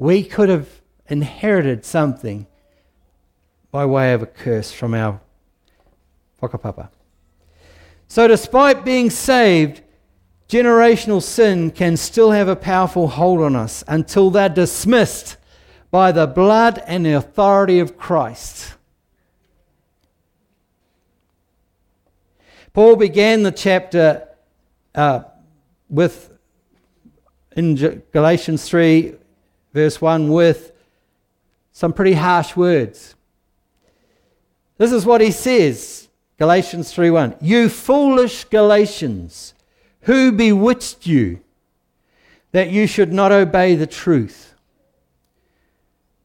we 0.00 0.24
could 0.24 0.48
have 0.48 0.80
inherited 1.10 1.84
something 1.84 2.46
by 3.70 3.84
way 3.84 4.14
of 4.14 4.22
a 4.22 4.26
curse 4.26 4.72
from 4.72 4.94
our 4.94 5.20
whakapapa. 6.42 6.88
So, 8.08 8.26
despite 8.26 8.82
being 8.82 9.10
saved, 9.10 9.82
generational 10.48 11.22
sin 11.22 11.70
can 11.70 11.98
still 11.98 12.30
have 12.30 12.48
a 12.48 12.56
powerful 12.56 13.08
hold 13.08 13.42
on 13.42 13.54
us 13.54 13.84
until 13.86 14.30
they're 14.30 14.48
dismissed 14.48 15.36
by 15.90 16.12
the 16.12 16.26
blood 16.26 16.82
and 16.86 17.04
the 17.04 17.12
authority 17.12 17.78
of 17.78 17.98
Christ. 17.98 18.76
Paul 22.72 22.96
began 22.96 23.42
the 23.42 23.52
chapter 23.52 24.26
uh, 24.94 25.24
with, 25.90 26.32
in 27.54 28.02
Galatians 28.12 28.66
3, 28.66 29.16
verse 29.72 30.00
1, 30.00 30.30
with 30.30 30.72
some 31.72 31.92
pretty 31.92 32.14
harsh 32.14 32.56
words. 32.56 33.14
This 34.78 34.92
is 34.92 35.04
what 35.04 35.20
he 35.20 35.30
says, 35.30 36.08
Galatians 36.38 36.90
3:1. 36.90 37.36
You 37.42 37.68
foolish 37.68 38.44
Galatians, 38.44 39.52
who 40.02 40.32
bewitched 40.32 41.06
you 41.06 41.40
that 42.52 42.70
you 42.70 42.86
should 42.86 43.12
not 43.12 43.30
obey 43.30 43.74
the 43.74 43.86
truth? 43.86 44.54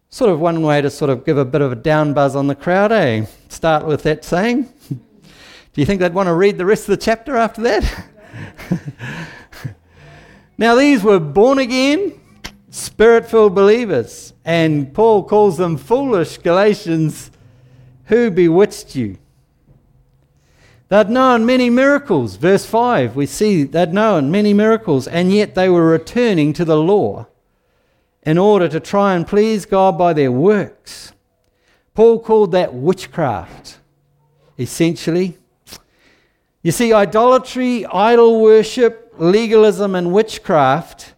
Sort 0.09 0.31
of 0.31 0.39
one 0.39 0.61
way 0.61 0.81
to 0.81 0.89
sort 0.89 1.11
of 1.11 1.25
give 1.25 1.37
a 1.37 1.43
bit 1.43 1.61
of 1.61 1.73
a 1.73 1.75
down 1.75 2.13
buzz 2.13 2.33
on 2.33 2.47
the 2.47 2.55
crowd, 2.55 2.93
eh? 2.93 3.25
Start 3.49 3.85
with 3.85 4.03
that 4.03 4.23
saying. 4.23 4.69
Do 4.89 5.81
you 5.81 5.85
think 5.85 5.99
they'd 5.99 6.13
want 6.13 6.27
to 6.27 6.33
read 6.33 6.57
the 6.57 6.65
rest 6.65 6.83
of 6.83 6.97
the 6.97 7.03
chapter 7.03 7.35
after 7.35 7.61
that? 7.63 8.05
now, 10.57 10.75
these 10.75 11.03
were 11.03 11.19
born 11.19 11.59
again, 11.59 12.13
spirit 12.75 13.29
filled 13.29 13.55
believers, 13.55 14.33
and 14.43 14.93
Paul 14.93 15.23
calls 15.23 15.57
them 15.57 15.77
foolish 15.77 16.37
Galatians. 16.39 17.31
Who 18.05 18.29
bewitched 18.29 18.95
you? 18.95 19.17
They'd 20.89 21.09
known 21.09 21.45
many 21.45 21.69
miracles. 21.69 22.35
Verse 22.35 22.65
5, 22.65 23.15
we 23.15 23.25
see 23.25 23.63
they'd 23.63 23.93
known 23.93 24.29
many 24.29 24.53
miracles, 24.53 25.07
and 25.07 25.31
yet 25.31 25.55
they 25.55 25.69
were 25.69 25.87
returning 25.87 26.51
to 26.53 26.65
the 26.65 26.77
law 26.77 27.27
in 28.23 28.37
order 28.37 28.67
to 28.67 28.79
try 28.79 29.15
and 29.15 29.25
please 29.25 29.65
God 29.65 29.97
by 29.97 30.11
their 30.11 30.31
works. 30.31 31.13
Paul 31.93 32.19
called 32.19 32.51
that 32.51 32.73
witchcraft, 32.73 33.79
essentially. 34.59 35.37
You 36.61 36.73
see, 36.73 36.91
idolatry, 36.91 37.85
idol 37.85 38.41
worship, 38.41 39.13
legalism, 39.17 39.95
and 39.95 40.11
witchcraft 40.11 41.14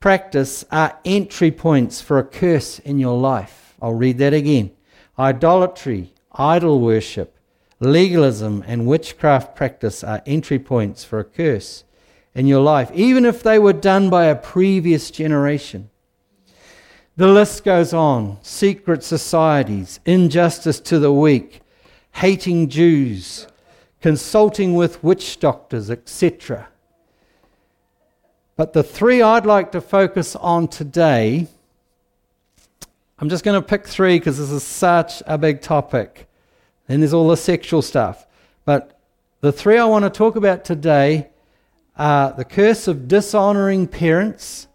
practice 0.00 0.64
are 0.70 0.98
entry 1.04 1.50
points 1.50 2.00
for 2.00 2.18
a 2.18 2.24
curse 2.24 2.78
in 2.78 2.98
your 2.98 3.18
life. 3.18 3.74
I'll 3.80 3.94
read 3.94 4.18
that 4.18 4.34
again. 4.34 4.70
Idolatry, 5.18 6.14
idol 6.32 6.80
worship, 6.80 7.36
legalism, 7.80 8.64
and 8.66 8.86
witchcraft 8.86 9.56
practice 9.56 10.04
are 10.04 10.22
entry 10.26 10.58
points 10.58 11.04
for 11.04 11.18
a 11.18 11.24
curse 11.24 11.84
in 12.34 12.46
your 12.46 12.60
life, 12.60 12.90
even 12.92 13.24
if 13.24 13.42
they 13.42 13.58
were 13.58 13.72
done 13.72 14.10
by 14.10 14.26
a 14.26 14.36
previous 14.36 15.10
generation. 15.10 15.90
The 17.16 17.26
list 17.26 17.64
goes 17.64 17.92
on 17.92 18.38
secret 18.42 19.02
societies, 19.02 19.98
injustice 20.04 20.78
to 20.80 21.00
the 21.00 21.12
weak, 21.12 21.62
hating 22.12 22.68
Jews, 22.68 23.48
consulting 24.00 24.74
with 24.74 25.02
witch 25.02 25.40
doctors, 25.40 25.90
etc. 25.90 26.68
But 28.58 28.72
the 28.72 28.82
three 28.82 29.22
I'd 29.22 29.46
like 29.46 29.70
to 29.70 29.80
focus 29.80 30.34
on 30.34 30.66
today, 30.66 31.46
I'm 33.20 33.28
just 33.28 33.44
going 33.44 33.54
to 33.54 33.64
pick 33.64 33.86
three 33.86 34.18
because 34.18 34.36
this 34.36 34.50
is 34.50 34.64
such 34.64 35.22
a 35.28 35.38
big 35.38 35.62
topic. 35.62 36.26
Then 36.88 36.98
there's 36.98 37.14
all 37.14 37.28
the 37.28 37.36
sexual 37.36 37.82
stuff. 37.82 38.26
But 38.64 38.98
the 39.42 39.52
three 39.52 39.78
I 39.78 39.84
want 39.84 40.06
to 40.06 40.10
talk 40.10 40.34
about 40.34 40.64
today 40.64 41.28
are 41.96 42.32
the 42.32 42.44
curse 42.44 42.88
of 42.88 43.06
dishonoring 43.06 43.86
parents 43.86 44.66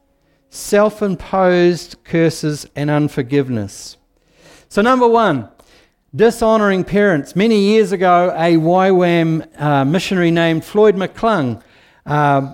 self 0.49 1.01
imposed 1.01 1.97
curses 2.05 2.65
and 2.77 2.89
unforgiveness. 2.89 3.97
So, 4.69 4.81
number 4.81 5.09
one, 5.09 5.49
dishonoring 6.15 6.85
parents. 6.85 7.35
Many 7.35 7.59
years 7.59 7.91
ago, 7.91 8.29
a 8.29 8.55
YWAM 8.55 9.61
uh, 9.61 9.83
missionary 9.83 10.31
named 10.31 10.63
Floyd 10.63 10.95
McClung 10.95 11.61
uh, 12.05 12.53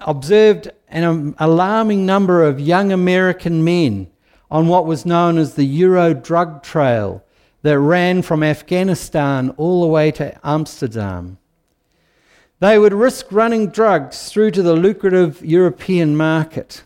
observed 0.00 0.70
an 0.88 1.34
alarming 1.38 2.06
number 2.06 2.44
of 2.44 2.60
young 2.60 2.92
American 2.92 3.62
men 3.62 4.08
on 4.50 4.68
what 4.68 4.86
was 4.86 5.04
known 5.04 5.38
as 5.38 5.54
the 5.54 5.64
Euro 5.64 6.14
drug 6.14 6.62
trail 6.62 7.22
that 7.62 7.78
ran 7.78 8.22
from 8.22 8.42
Afghanistan 8.42 9.50
all 9.56 9.82
the 9.82 9.88
way 9.88 10.10
to 10.12 10.38
Amsterdam. 10.44 11.38
They 12.60 12.78
would 12.78 12.92
risk 12.92 13.30
running 13.30 13.68
drugs 13.68 14.30
through 14.30 14.52
to 14.52 14.62
the 14.62 14.74
lucrative 14.74 15.44
European 15.44 16.16
market. 16.16 16.82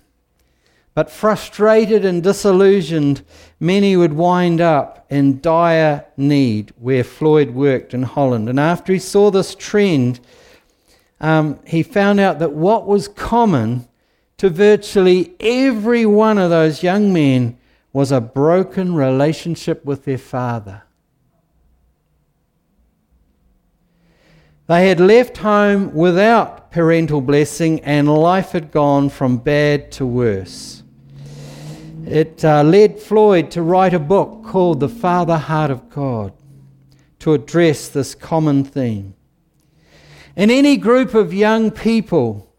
But 0.95 1.11
frustrated 1.11 2.05
and 2.05 2.23
disillusioned, 2.23 3.23
many 3.59 3.97
would 3.97 4.13
wind 4.13 4.61
up 4.61 5.07
in 5.09 5.41
dire 5.41 6.05
need 6.19 6.73
where 6.79 7.05
Floyd 7.05 7.51
worked 7.51 7.95
in 7.95 8.03
Holland. 8.03 8.51
And 8.51 8.61
after 8.61 8.93
he 8.93 8.99
saw 8.99 9.31
this 9.31 9.55
trend, 9.55 10.21
um, 11.23 11.61
he 11.65 11.83
found 11.83 12.21
out 12.21 12.41
that 12.41 12.53
what 12.53 12.87
was 12.87 13.07
common 13.07 13.89
to 14.39 14.51
virtually 14.51 15.35
every 15.39 16.05
one 16.05 16.37
of 16.37 16.51
those 16.51 16.83
young 16.83 17.13
men 17.13 17.57
was 17.93 18.11
a 18.11 18.21
broken 18.21 18.95
relationship 18.95 19.85
with 19.85 20.05
their 20.05 20.19
father. 20.19 20.83
They 24.67 24.89
had 24.89 24.99
left 24.99 25.39
home 25.39 25.95
without 25.95 26.73
parental 26.73 27.21
blessing, 27.21 27.81
and 27.81 28.09
life 28.09 28.51
had 28.51 28.73
gone 28.73 29.09
from 29.09 29.37
bad 29.37 29.93
to 29.93 30.07
worse. 30.07 30.83
It 32.07 32.45
uh, 32.45 32.63
led 32.63 32.99
Floyd 32.99 33.51
to 33.53 33.63
write 33.63 33.95
a 33.95 34.01
book 34.01 34.45
called 34.45 34.81
The 34.81 34.89
Father 34.89 35.37
Heart 35.37 35.71
of 35.71 35.89
God 35.89 36.33
to 37.21 37.35
address 37.35 37.89
this 37.89 38.17
common 38.17 38.65
theme. 38.65 39.15
In 40.35 40.51
any 40.51 40.77
group 40.77 41.15
of 41.15 41.35
young 41.35 41.71
people, 41.71 42.51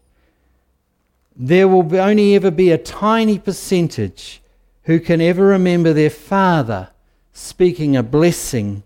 there 1.34 1.66
will 1.66 1.96
only 1.96 2.36
ever 2.36 2.50
be 2.50 2.70
a 2.70 2.78
tiny 2.78 3.38
percentage 3.38 4.40
who 4.84 5.00
can 5.00 5.20
ever 5.20 5.46
remember 5.46 5.92
their 5.92 6.10
father 6.10 6.90
speaking 7.32 7.96
a 7.96 8.02
blessing 8.02 8.84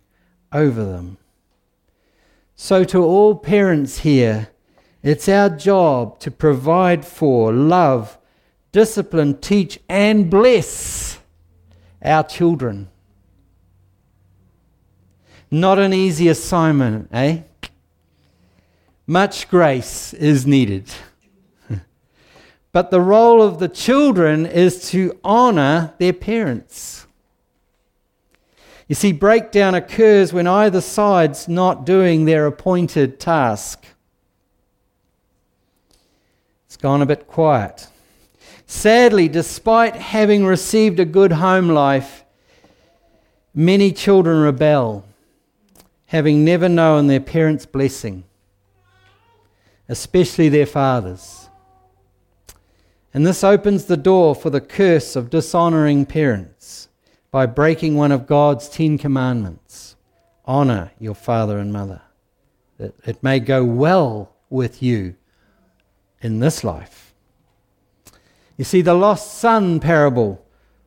over 0.52 0.84
them. 0.84 1.18
So, 2.56 2.82
to 2.84 3.04
all 3.04 3.34
parents 3.34 3.98
here, 3.98 4.48
it's 5.02 5.28
our 5.28 5.50
job 5.50 6.18
to 6.20 6.30
provide 6.30 7.04
for, 7.04 7.52
love, 7.52 8.18
discipline, 8.72 9.38
teach, 9.38 9.78
and 9.88 10.30
bless 10.30 11.18
our 12.02 12.24
children. 12.24 12.88
Not 15.50 15.78
an 15.78 15.92
easy 15.92 16.28
assignment, 16.28 17.08
eh? 17.12 17.42
Much 19.10 19.48
grace 19.48 20.12
is 20.12 20.46
needed. 20.46 20.84
but 22.72 22.90
the 22.90 23.00
role 23.00 23.40
of 23.40 23.58
the 23.58 23.66
children 23.66 24.44
is 24.44 24.90
to 24.90 25.18
honor 25.24 25.94
their 25.96 26.12
parents. 26.12 27.06
You 28.86 28.94
see, 28.94 29.12
breakdown 29.12 29.74
occurs 29.74 30.34
when 30.34 30.46
either 30.46 30.82
side's 30.82 31.48
not 31.48 31.86
doing 31.86 32.26
their 32.26 32.44
appointed 32.46 33.18
task. 33.18 33.86
It's 36.66 36.76
gone 36.76 37.00
a 37.00 37.06
bit 37.06 37.26
quiet. 37.26 37.88
Sadly, 38.66 39.26
despite 39.26 39.96
having 39.96 40.44
received 40.44 41.00
a 41.00 41.06
good 41.06 41.32
home 41.32 41.70
life, 41.70 42.26
many 43.54 43.90
children 43.90 44.42
rebel, 44.42 45.06
having 46.08 46.44
never 46.44 46.68
known 46.68 47.06
their 47.06 47.20
parents' 47.20 47.64
blessing, 47.64 48.24
especially 49.88 50.48
their 50.48 50.66
fathers. 50.66 51.48
And 53.14 53.26
this 53.26 53.42
opens 53.42 53.86
the 53.86 53.96
door 53.96 54.34
for 54.34 54.50
the 54.50 54.60
curse 54.60 55.16
of 55.16 55.30
dishonoring 55.30 56.06
parents 56.06 56.88
by 57.30 57.46
breaking 57.46 57.96
one 57.96 58.12
of 58.12 58.26
God's 58.26 58.68
Ten 58.68 58.98
Commandments 58.98 59.96
honor 60.44 60.90
your 60.98 61.14
father 61.14 61.58
and 61.58 61.72
mother, 61.72 62.00
that 62.78 62.94
it 63.04 63.22
may 63.22 63.38
go 63.38 63.64
well 63.64 64.34
with 64.50 64.82
you 64.82 65.14
in 66.22 66.40
this 66.40 66.64
life. 66.64 67.14
You 68.56 68.64
see, 68.64 68.80
the 68.82 68.94
lost 68.94 69.34
son 69.34 69.78
parable, 69.78 70.44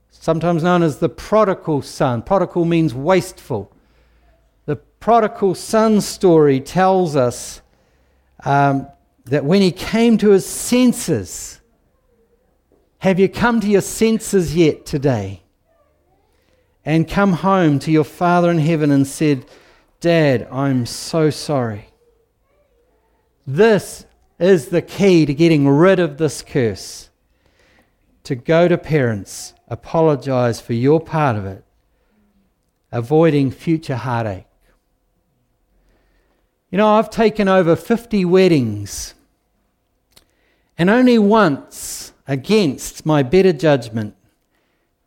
sometimes 0.10 0.64
known 0.64 0.84
as 0.84 0.98
the 0.98 1.10
prodigal 1.10 1.82
son, 1.84 2.22
prodigal 2.22 2.66
means 2.66 2.94
wasteful. 2.94 3.72
The 4.66 4.76
prodigal 4.76 5.56
son 5.56 6.02
story 6.02 6.60
tells 6.60 7.16
us 7.16 7.62
um, 8.46 8.88
that 9.26 9.46
when 9.46 9.62
he 9.62 9.72
came 9.72 10.18
to 10.20 10.32
his 10.32 10.46
senses, 10.46 11.60
have 13.00 13.20
you 13.20 13.30
come 13.30 13.60
to 13.62 13.68
your 13.68 13.82
senses 13.82 14.56
yet 14.56 14.86
today? 14.86 15.42
And 16.84 17.08
come 17.08 17.34
home 17.34 17.78
to 17.80 17.92
your 17.92 18.04
Father 18.04 18.50
in 18.50 18.58
heaven 18.58 18.92
and 18.92 19.06
said, 19.06 19.46
Dad, 20.00 20.48
I'm 20.52 20.86
so 20.88 21.30
sorry. 21.30 21.90
This 23.46 24.06
is 24.40 24.70
the 24.70 24.82
key 24.82 25.26
to 25.28 25.34
getting 25.34 25.68
rid 25.68 26.00
of 26.00 26.18
this 26.18 26.42
curse 26.42 27.12
to 28.24 28.36
go 28.36 28.68
to 28.68 28.78
parents, 28.78 29.54
apologize 29.68 30.62
for 30.62 30.74
your 30.74 31.00
part 31.00 31.36
of 31.36 31.46
it, 31.46 31.64
avoiding 32.92 33.52
future 33.52 33.96
heartache. 33.96 34.46
You 36.72 36.78
know, 36.78 36.88
I've 36.88 37.10
taken 37.10 37.50
over 37.50 37.76
50 37.76 38.24
weddings, 38.26 39.14
and 40.78 40.90
only 40.90 41.20
once, 41.20 42.14
against 42.28 43.06
my 43.06 43.24
better 43.24 43.52
judgment, 43.52 44.16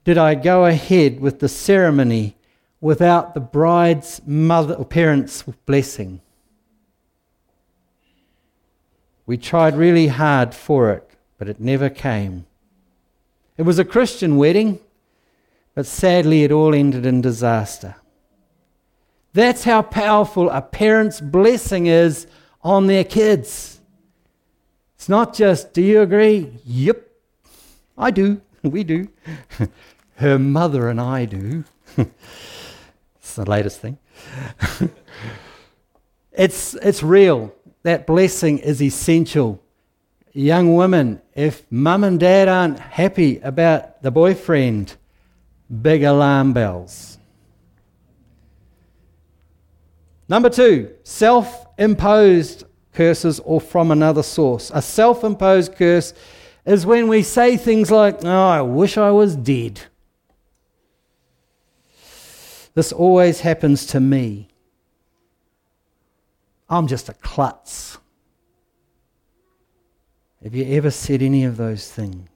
did 0.04 0.18
I 0.18 0.34
go 0.34 0.66
ahead 0.66 1.20
with 1.20 1.40
the 1.40 1.48
ceremony 1.48 2.36
without 2.82 3.32
the 3.32 3.40
bride's 3.40 4.20
mother 4.26 4.74
or 4.74 4.84
parents' 4.84 5.42
blessing. 5.64 6.20
We 9.24 9.38
tried 9.38 9.74
really 9.74 10.08
hard 10.08 10.54
for 10.54 10.90
it, 10.90 11.08
but 11.38 11.48
it 11.48 11.58
never 11.58 11.88
came. 11.88 12.44
It 13.56 13.62
was 13.62 13.78
a 13.78 13.86
Christian 13.86 14.36
wedding, 14.36 14.80
But 15.74 15.86
sadly, 15.86 16.44
it 16.44 16.52
all 16.52 16.74
ended 16.74 17.04
in 17.04 17.20
disaster. 17.20 17.96
That's 19.34 19.64
how 19.64 19.82
powerful 19.82 20.48
a 20.48 20.62
parent's 20.62 21.20
blessing 21.20 21.86
is 21.86 22.28
on 22.62 22.86
their 22.86 23.02
kids. 23.02 23.80
It's 24.94 25.08
not 25.08 25.34
just, 25.34 25.74
do 25.74 25.82
you 25.82 26.02
agree? 26.02 26.56
Yep, 26.64 27.06
I 27.98 28.10
do. 28.10 28.40
We 28.62 28.82
do. 28.82 29.08
Her 30.14 30.38
mother 30.38 30.88
and 30.88 30.98
I 30.98 31.26
do. 31.26 31.64
it's 31.98 33.34
the 33.34 33.44
latest 33.44 33.78
thing. 33.78 33.98
it's, 36.32 36.72
it's 36.76 37.02
real. 37.02 37.54
That 37.82 38.06
blessing 38.06 38.60
is 38.60 38.80
essential. 38.80 39.62
Young 40.32 40.76
women, 40.76 41.20
if 41.34 41.70
mum 41.70 42.04
and 42.04 42.18
dad 42.18 42.48
aren't 42.48 42.78
happy 42.78 43.38
about 43.40 44.00
the 44.02 44.10
boyfriend, 44.10 44.96
big 45.82 46.02
alarm 46.04 46.54
bells. 46.54 47.18
Number 50.28 50.48
two, 50.48 50.90
self 51.02 51.66
imposed 51.78 52.64
curses 52.92 53.40
or 53.40 53.60
from 53.60 53.90
another 53.90 54.22
source. 54.22 54.70
A 54.74 54.80
self 54.80 55.24
imposed 55.24 55.74
curse 55.76 56.14
is 56.64 56.86
when 56.86 57.08
we 57.08 57.22
say 57.22 57.56
things 57.56 57.90
like, 57.90 58.24
Oh, 58.24 58.48
I 58.48 58.62
wish 58.62 58.96
I 58.96 59.10
was 59.10 59.36
dead. 59.36 59.80
This 62.74 62.92
always 62.92 63.40
happens 63.40 63.86
to 63.86 64.00
me. 64.00 64.48
I'm 66.68 66.86
just 66.86 67.08
a 67.08 67.14
klutz. 67.14 67.98
Have 70.42 70.54
you 70.54 70.66
ever 70.76 70.90
said 70.90 71.22
any 71.22 71.44
of 71.44 71.56
those 71.56 71.90
things? 71.90 72.28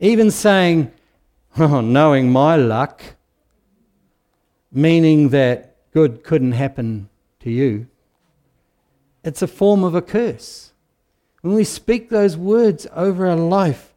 Even 0.00 0.30
saying, 0.30 0.92
oh, 1.58 1.80
knowing 1.80 2.30
my 2.30 2.56
luck, 2.56 3.02
meaning 4.72 5.28
that 5.28 5.76
good 5.92 6.24
couldn't 6.24 6.52
happen 6.52 7.08
to 7.40 7.50
you, 7.50 7.86
it's 9.22 9.42
a 9.42 9.46
form 9.46 9.84
of 9.84 9.94
a 9.94 10.02
curse. 10.02 10.72
When 11.42 11.54
we 11.54 11.64
speak 11.64 12.08
those 12.08 12.36
words 12.36 12.86
over 12.94 13.26
our 13.26 13.36
life, 13.36 13.92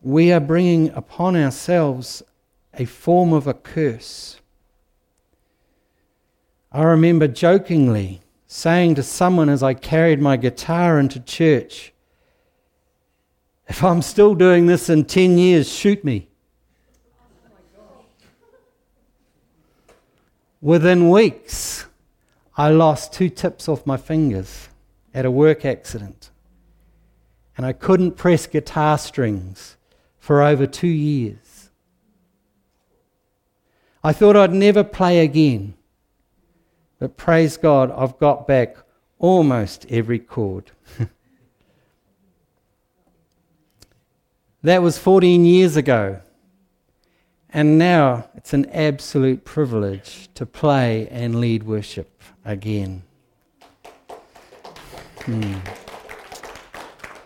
we 0.00 0.32
are 0.32 0.40
bringing 0.40 0.90
upon 0.90 1.36
ourselves 1.36 2.22
a 2.74 2.84
form 2.84 3.32
of 3.32 3.46
a 3.46 3.54
curse. 3.54 4.40
I 6.70 6.82
remember 6.82 7.28
jokingly 7.28 8.20
saying 8.46 8.94
to 8.94 9.02
someone 9.02 9.48
as 9.48 9.62
I 9.62 9.74
carried 9.74 10.20
my 10.20 10.36
guitar 10.36 10.98
into 10.98 11.20
church, 11.20 11.92
If 13.68 13.84
I'm 13.84 14.00
still 14.00 14.34
doing 14.34 14.64
this 14.66 14.88
in 14.88 15.04
10 15.04 15.36
years, 15.36 15.70
shoot 15.70 16.02
me. 16.02 16.27
Within 20.60 21.08
weeks, 21.08 21.86
I 22.56 22.70
lost 22.70 23.12
two 23.12 23.28
tips 23.28 23.68
off 23.68 23.86
my 23.86 23.96
fingers 23.96 24.68
at 25.14 25.24
a 25.24 25.30
work 25.30 25.64
accident. 25.64 26.30
And 27.56 27.64
I 27.64 27.72
couldn't 27.72 28.12
press 28.12 28.46
guitar 28.46 28.98
strings 28.98 29.76
for 30.18 30.42
over 30.42 30.66
two 30.66 30.88
years. 30.88 31.70
I 34.02 34.12
thought 34.12 34.36
I'd 34.36 34.52
never 34.52 34.84
play 34.84 35.20
again. 35.20 35.74
But 36.98 37.16
praise 37.16 37.56
God, 37.56 37.90
I've 37.92 38.18
got 38.18 38.46
back 38.46 38.76
almost 39.18 39.86
every 39.88 40.18
chord. 40.18 40.70
that 44.62 44.82
was 44.82 44.98
14 44.98 45.44
years 45.44 45.76
ago. 45.76 46.20
And 47.50 47.78
now 47.78 48.28
it's 48.34 48.52
an 48.52 48.66
absolute 48.70 49.44
privilege 49.44 50.28
to 50.34 50.44
play 50.44 51.08
and 51.08 51.40
lead 51.40 51.62
worship 51.62 52.22
again. 52.44 53.02
Hmm. 55.24 55.54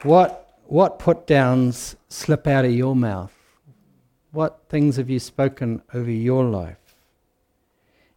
What, 0.02 0.58
what 0.66 0.98
put 0.98 1.26
downs 1.26 1.96
slip 2.08 2.46
out 2.46 2.64
of 2.64 2.72
your 2.72 2.94
mouth? 2.94 3.32
What 4.30 4.60
things 4.68 4.96
have 4.96 5.10
you 5.10 5.18
spoken 5.18 5.82
over 5.92 6.10
your 6.10 6.44
life? 6.44 6.78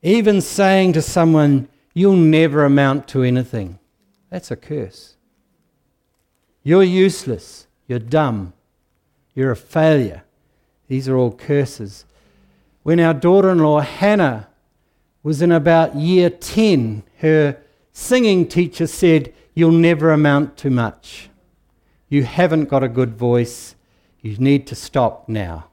Even 0.01 0.41
saying 0.41 0.93
to 0.93 1.01
someone, 1.01 1.67
You'll 1.97 2.17
never 2.17 2.65
amount 2.65 3.07
to 3.09 3.23
anything, 3.23 3.79
that's 4.29 4.51
a 4.51 4.57
curse. 4.57 5.15
You're 6.61 6.83
useless. 6.83 7.67
You're 7.87 7.99
dumb. 7.99 8.51
You're 9.33 9.51
a 9.51 9.55
failure. 9.55 10.23
These 10.87 11.07
are 11.07 11.17
all 11.17 11.31
curses. 11.31 12.05
When 12.83 12.99
our 12.99 13.13
daughter 13.13 13.49
in 13.49 13.59
law, 13.59 13.81
Hannah, 13.81 14.47
was 15.23 15.41
in 15.41 15.51
about 15.51 15.95
year 15.95 16.29
10, 16.29 17.01
her 17.19 17.57
singing 17.91 18.47
teacher 18.47 18.85
said, 18.85 19.33
You'll 19.55 19.71
never 19.71 20.11
amount 20.11 20.57
to 20.57 20.69
much. 20.69 21.29
You 22.09 22.23
haven't 22.23 22.65
got 22.65 22.83
a 22.83 22.89
good 22.89 23.15
voice. 23.15 23.75
You 24.21 24.37
need 24.37 24.67
to 24.67 24.75
stop 24.75 25.27
now. 25.27 25.69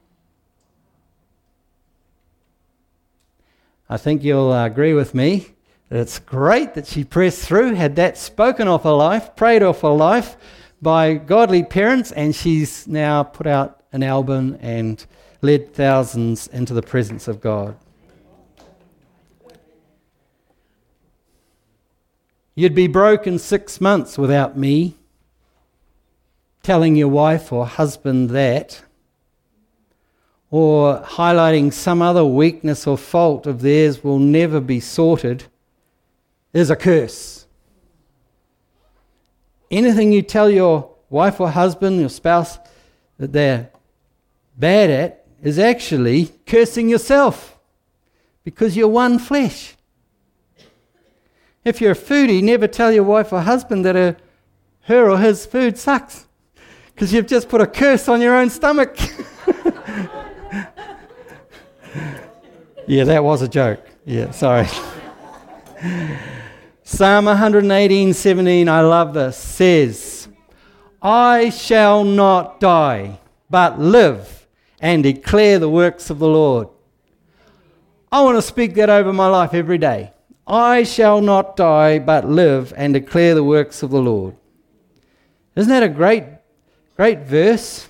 I 3.89 3.97
think 3.97 4.23
you'll 4.23 4.53
agree 4.53 4.93
with 4.93 5.13
me 5.13 5.47
that 5.89 5.99
it's 5.99 6.17
great 6.17 6.73
that 6.73 6.87
she 6.87 7.03
pressed 7.03 7.45
through, 7.45 7.75
had 7.75 7.95
that 7.97 8.17
spoken 8.17 8.67
off 8.67 8.83
her 8.83 8.91
life, 8.91 9.35
prayed 9.35 9.61
off 9.61 9.81
her 9.81 9.89
life 9.89 10.35
by 10.81 11.13
godly 11.13 11.61
parents, 11.61 12.11
and 12.11 12.35
she's 12.35 12.87
now 12.87 13.21
put 13.21 13.45
out 13.45 13.82
an 13.93 14.03
album 14.03 14.57
and 14.59 15.05
led 15.41 15.73
thousands 15.73 16.47
into 16.47 16.73
the 16.73 16.81
presence 16.81 17.27
of 17.27 17.39
God. 17.39 17.77
You'd 22.55 22.75
be 22.75 22.87
broke 22.87 23.25
in 23.25 23.39
six 23.39 23.79
months 23.79 24.17
without 24.17 24.57
me 24.57 24.95
telling 26.61 26.95
your 26.95 27.09
wife 27.09 27.51
or 27.51 27.65
husband 27.65 28.29
that, 28.29 28.83
or 30.49 31.01
highlighting 31.01 31.73
some 31.73 32.01
other 32.01 32.23
weakness 32.23 32.87
or 32.87 32.97
fault 32.97 33.45
of 33.45 33.61
theirs 33.61 34.03
will 34.03 34.19
never 34.19 34.61
be 34.61 34.79
sorted, 34.79 35.43
is 36.53 36.69
a 36.69 36.75
curse. 36.75 37.47
Anything 39.69 40.13
you 40.13 40.21
tell 40.21 40.49
your 40.49 40.91
wife 41.09 41.39
or 41.41 41.49
husband, 41.49 41.99
your 41.99 42.09
spouse, 42.09 42.59
that 43.17 43.33
they're 43.33 43.69
bad 44.57 44.89
at 44.89 45.25
is 45.41 45.59
actually 45.59 46.31
cursing 46.45 46.89
yourself 46.89 47.57
because 48.43 48.75
you're 48.77 48.87
one 48.87 49.19
flesh. 49.19 49.75
If 51.65 51.79
you're 51.79 51.91
a 51.91 51.95
foodie, 51.95 52.43
never 52.43 52.67
tell 52.67 52.91
your 52.91 53.03
wife 53.03 53.31
or 53.31 53.41
husband 53.41 53.85
that 53.85 53.95
her, 53.95 54.17
her 54.81 55.09
or 55.09 55.17
his 55.17 55.45
food 55.45 55.77
sucks 55.77 56.25
because 56.93 57.13
you've 57.13 57.27
just 57.27 57.47
put 57.49 57.61
a 57.61 57.67
curse 57.67 58.07
on 58.09 58.21
your 58.21 58.35
own 58.35 58.49
stomach. 58.49 58.97
yeah, 62.87 63.03
that 63.05 63.23
was 63.23 63.41
a 63.41 63.47
joke. 63.47 63.85
Yeah, 64.05 64.31
sorry. 64.31 64.67
Psalm 66.83 67.25
118 67.25 68.13
17, 68.13 68.69
I 68.69 68.81
love 68.81 69.13
this, 69.13 69.37
says, 69.37 70.27
I 71.01 71.49
shall 71.49 72.03
not 72.03 72.59
die, 72.59 73.19
but 73.49 73.79
live 73.79 74.42
and 74.83 75.01
declare 75.01 75.59
the 75.59 75.69
works 75.69 76.09
of 76.09 76.19
the 76.19 76.27
Lord. 76.27 76.67
I 78.11 78.21
want 78.21 78.37
to 78.37 78.41
speak 78.41 78.75
that 78.75 78.89
over 78.89 79.13
my 79.13 79.27
life 79.27 79.53
every 79.53 79.77
day. 79.77 80.11
I 80.45 80.83
shall 80.83 81.21
not 81.21 81.55
die, 81.55 81.99
but 81.99 82.27
live 82.27 82.73
and 82.75 82.93
declare 82.93 83.33
the 83.33 83.45
works 83.45 83.81
of 83.81 83.91
the 83.91 84.01
Lord. 84.01 84.35
Isn't 85.55 85.69
that 85.69 85.83
a 85.83 85.89
great, 85.89 86.25
great 86.97 87.19
verse? 87.19 87.87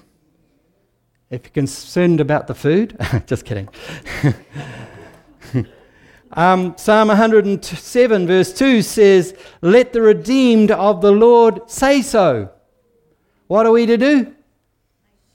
If 1.31 1.45
you're 1.45 1.51
concerned 1.51 2.21
about 2.21 2.45
the 2.45 2.53
food, 2.53 2.95
just 3.25 3.43
kidding. 3.43 3.69
um, 6.33 6.75
Psalm 6.77 7.07
107, 7.07 8.27
verse 8.27 8.53
2 8.53 8.83
says, 8.83 9.35
Let 9.61 9.93
the 9.93 10.01
redeemed 10.03 10.69
of 10.69 11.01
the 11.01 11.11
Lord 11.11 11.71
say 11.71 12.03
so. 12.03 12.51
What 13.47 13.65
are 13.65 13.71
we 13.71 13.87
to 13.87 13.97
do? 13.97 14.35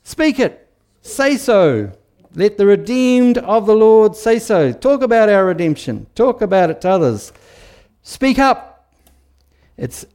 Speak 0.05 0.39
it. 0.39 0.67
Say 1.09 1.37
so. 1.37 1.91
Let 2.35 2.59
the 2.59 2.67
redeemed 2.67 3.39
of 3.39 3.67
the 3.67 3.75
Lord 3.75 4.15
say 4.15 4.39
so. 4.39 4.73
Talk 4.73 5.03
about 5.03 5.29
our 5.29 5.47
redemption. 5.47 6.07
Talk 6.15 6.43
about 6.43 6.71
it 6.71 6.83
to 6.83 6.91
others. 6.91 7.33
Speak 8.03 8.39
up. 8.39 8.93
It's, 9.77 10.07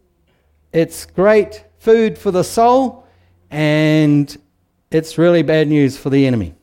it's 0.71 1.05
great 1.05 1.65
food 1.79 2.17
for 2.17 2.31
the 2.31 2.43
soul, 2.43 3.05
and 3.49 4.37
it's 4.91 5.17
really 5.17 5.41
bad 5.41 5.67
news 5.67 5.97
for 5.97 6.09
the 6.09 6.25
enemy. 6.25 6.53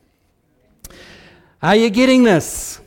Are 1.61 1.75
you 1.75 1.89
getting 1.89 2.23
this? 2.23 2.79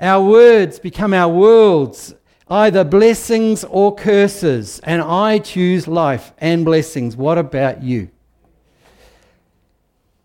Our 0.00 0.22
words 0.22 0.78
become 0.78 1.14
our 1.14 1.32
worlds, 1.32 2.14
either 2.48 2.84
blessings 2.84 3.64
or 3.64 3.94
curses, 3.94 4.80
and 4.84 5.02
I 5.02 5.38
choose 5.38 5.88
life 5.88 6.32
and 6.38 6.64
blessings. 6.64 7.16
What 7.16 7.38
about 7.38 7.82
you? 7.82 8.10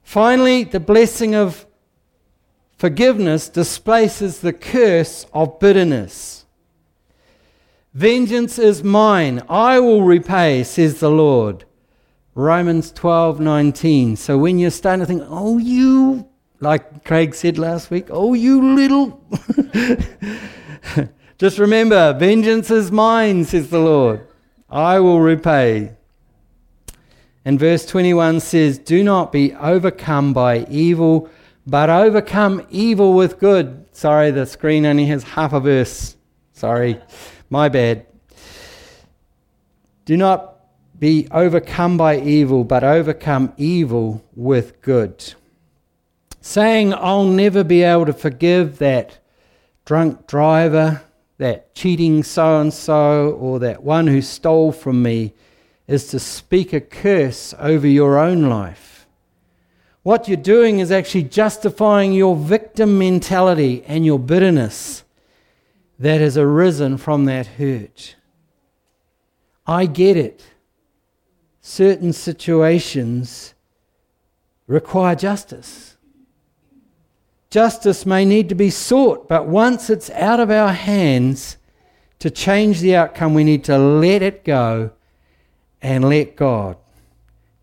Finally, 0.04 0.66
the 0.66 0.80
blessing 0.80 1.34
of 1.34 1.66
forgiveness 2.78 3.50
displaces 3.50 4.40
the 4.40 4.54
curse 4.54 5.26
of 5.34 5.60
bitterness. 5.60 6.46
Vengeance 7.94 8.58
is 8.58 8.84
mine, 8.84 9.42
I 9.48 9.80
will 9.80 10.04
repay, 10.04 10.64
says 10.64 11.00
the 11.00 11.12
Lord. 11.12 11.66
Romans 12.36 12.92
12:19. 12.92 14.16
So 14.16 14.38
when 14.38 14.58
you're 14.58 14.72
starting 14.72 15.02
to 15.02 15.06
think, 15.06 15.24
"Oh, 15.30 15.60
you," 15.60 16.26
like 16.60 17.04
Craig 17.04 17.36
said 17.36 17.60
last 17.60 17.92
week, 17.92 18.08
"Oh, 18.10 18.34
you 18.34 18.74
little," 18.74 19.22
just 21.38 21.60
remember, 21.60 22.14
vengeance 22.18 22.72
is 22.72 22.92
mine, 22.92 23.46
says 23.46 23.70
the 23.70 23.80
Lord. 23.80 24.22
I 24.70 25.00
will 25.00 25.22
repay. 25.22 25.92
And 27.46 27.60
verse 27.60 27.86
21 27.86 28.40
says, 28.40 28.80
Do 28.80 29.04
not 29.04 29.32
be 29.32 29.54
overcome 29.54 30.34
by 30.34 30.66
evil, 30.70 31.30
but 31.68 31.90
overcome 31.90 32.66
evil 32.70 33.14
with 33.14 33.40
good. 33.40 33.86
Sorry, 33.92 34.32
the 34.32 34.46
screen 34.46 34.86
only 34.86 35.06
has 35.08 35.24
half 35.24 35.54
a 35.54 35.60
verse. 35.60 36.16
Sorry, 36.54 37.02
my 37.50 37.70
bad. 37.70 38.06
Do 40.06 40.18
not 40.18 40.54
be 41.00 41.28
overcome 41.32 41.98
by 41.98 42.20
evil, 42.20 42.64
but 42.64 42.84
overcome 42.84 43.54
evil 43.58 44.24
with 44.36 44.82
good. 44.82 45.34
Saying, 46.40 46.94
I'll 46.94 47.26
never 47.26 47.64
be 47.64 47.84
able 47.84 48.06
to 48.06 48.14
forgive 48.14 48.78
that 48.80 49.18
drunk 49.86 50.28
driver, 50.28 51.02
that 51.38 51.76
cheating 51.76 52.24
so 52.24 52.60
and 52.60 52.74
so, 52.74 53.32
or 53.32 53.60
that 53.60 53.84
one 53.84 54.08
who 54.08 54.22
stole 54.22 54.72
from 54.72 55.02
me, 55.02 55.34
is 55.88 56.08
to 56.08 56.20
speak 56.20 56.74
a 56.74 56.82
curse 56.82 57.54
over 57.60 57.88
your 57.88 58.18
own 58.18 58.50
life. 58.50 59.06
What 60.04 60.28
you're 60.28 60.38
doing 60.38 60.80
is 60.80 60.92
actually 60.92 61.24
justifying 61.24 62.14
your 62.14 62.36
victim 62.36 62.98
mentality 62.98 63.84
and 63.88 64.06
your 64.06 64.20
bitterness 64.20 65.04
that 66.00 66.20
has 66.20 66.38
arisen 66.38 66.98
from 66.98 67.26
that 67.26 67.48
hurt. 67.48 68.16
I 69.66 69.86
get 69.86 70.18
it. 70.18 70.44
Certain 71.62 72.12
situations 72.12 73.54
require 74.68 75.16
justice. 75.16 75.96
Justice 77.50 78.06
may 78.06 78.26
need 78.26 78.50
to 78.50 78.56
be 78.56 78.70
sought, 78.70 79.30
but 79.30 79.48
once 79.48 79.90
it's 79.90 80.10
out 80.10 80.40
of 80.40 80.50
our 80.50 80.74
hands 80.74 81.58
to 82.20 82.30
change 82.30 82.82
the 82.82 82.96
outcome, 82.96 83.34
we 83.34 83.44
need 83.44 83.64
to 83.66 83.78
let 83.78 84.22
it 84.22 84.44
go 84.44 84.92
and 85.84 86.10
let 86.10 86.36
God 86.38 86.78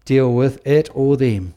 deal 0.05 0.33
with 0.33 0.65
it 0.67 0.89
or 0.95 1.17
them. 1.17 1.55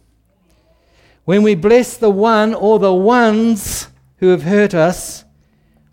When 1.26 1.44
we 1.44 1.56
bless 1.56 1.98
the 1.98 2.10
one 2.10 2.54
or 2.54 2.80
the 2.80 2.94
ones 2.94 3.90
who 4.18 4.30
have 4.30 4.44
hurt 4.44 4.74
us, 4.74 5.26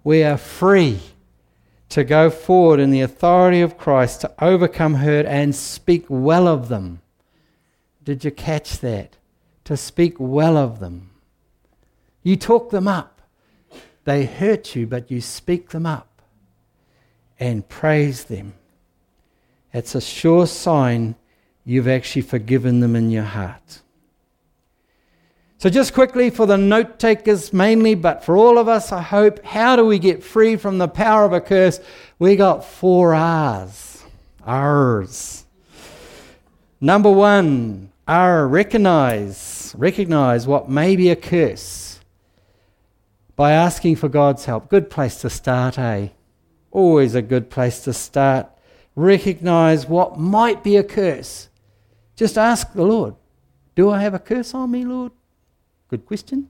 we 0.03 0.23
are 0.23 0.39
free 0.39 1.01
to 1.91 2.05
go 2.05 2.31
forward 2.31 2.81
in 2.81 2.91
the 2.91 3.01
authority 3.01 3.61
of 3.61 3.77
Christ 3.77 4.21
to 4.23 4.33
overcome 4.43 4.95
hurt 4.95 5.27
and 5.27 5.55
speak 5.55 6.07
well 6.09 6.47
of 6.47 6.69
them. 6.69 7.03
Did 8.05 8.25
you 8.25 8.31
catch 8.31 8.79
that? 8.79 9.17
To 9.65 9.77
speak 9.77 10.15
well 10.19 10.57
of 10.57 10.81
them. 10.81 11.11
You 12.23 12.37
talk 12.37 12.71
them 12.71 12.89
up. 12.89 13.21
They 14.05 14.25
hurt 14.25 14.75
you, 14.75 14.87
but 14.87 15.11
you 15.11 15.21
speak 15.21 15.71
them 15.71 15.87
up 15.87 16.23
and 17.39 17.69
praise 17.69 18.25
them. 18.25 18.55
It's 19.73 19.95
a 19.95 20.01
sure 20.01 20.47
sign 20.47 21.15
you've 21.65 21.89
actually 21.89 22.23
forgiven 22.23 22.81
them 22.81 22.97
in 22.97 23.11
your 23.11 23.25
heart. 23.25 23.83
So, 25.59 25.69
just 25.69 25.93
quickly 25.93 26.31
for 26.31 26.47
the 26.47 26.57
note 26.57 26.99
takers 26.99 27.53
mainly, 27.53 27.95
but 27.95 28.25
for 28.25 28.37
all 28.37 28.57
of 28.57 28.67
us, 28.67 28.93
I 28.93 29.03
hope, 29.03 29.45
how 29.45 29.77
do 29.77 29.85
we 29.85 29.99
get 29.99 30.25
free 30.25 30.57
from 30.57 30.79
the 30.79 30.89
power 30.89 31.25
of 31.25 31.35
a 31.35 31.41
curse? 31.41 31.81
We 32.19 32.35
got 32.35 32.65
four 32.65 33.15
R's. 33.15 34.03
R's. 34.43 35.45
Number 36.81 37.11
one, 37.11 37.93
R, 38.09 38.49
recognize. 38.49 39.75
Recognize 39.77 40.47
what 40.47 40.71
may 40.71 40.97
be 40.97 41.11
a 41.11 41.17
curse 41.17 42.01
by 43.37 43.53
asking 43.53 43.97
for 43.97 44.09
God's 44.09 44.47
help. 44.47 44.71
Good 44.71 44.89
place 44.89 45.21
to 45.21 45.31
start, 45.31 45.79
eh? 45.79 46.09
Always 46.71 47.15
a 47.15 47.23
good 47.23 47.51
place 47.51 47.81
to 47.85 47.93
start. 47.93 48.49
Recognize 48.97 49.87
what 49.87 50.19
might 50.19 50.63
be 50.63 50.77
a 50.77 50.85
curse. 50.85 51.49
Just 52.17 52.37
ask 52.37 52.73
the 52.73 52.85
Lord, 52.85 53.15
Do 53.75 53.91
I 53.91 54.03
have 54.03 54.15
a 54.15 54.19
curse 54.19 54.53
on 54.55 54.71
me, 54.71 54.85
Lord? 54.85 55.13
Good 55.89 56.05
question. 56.07 56.49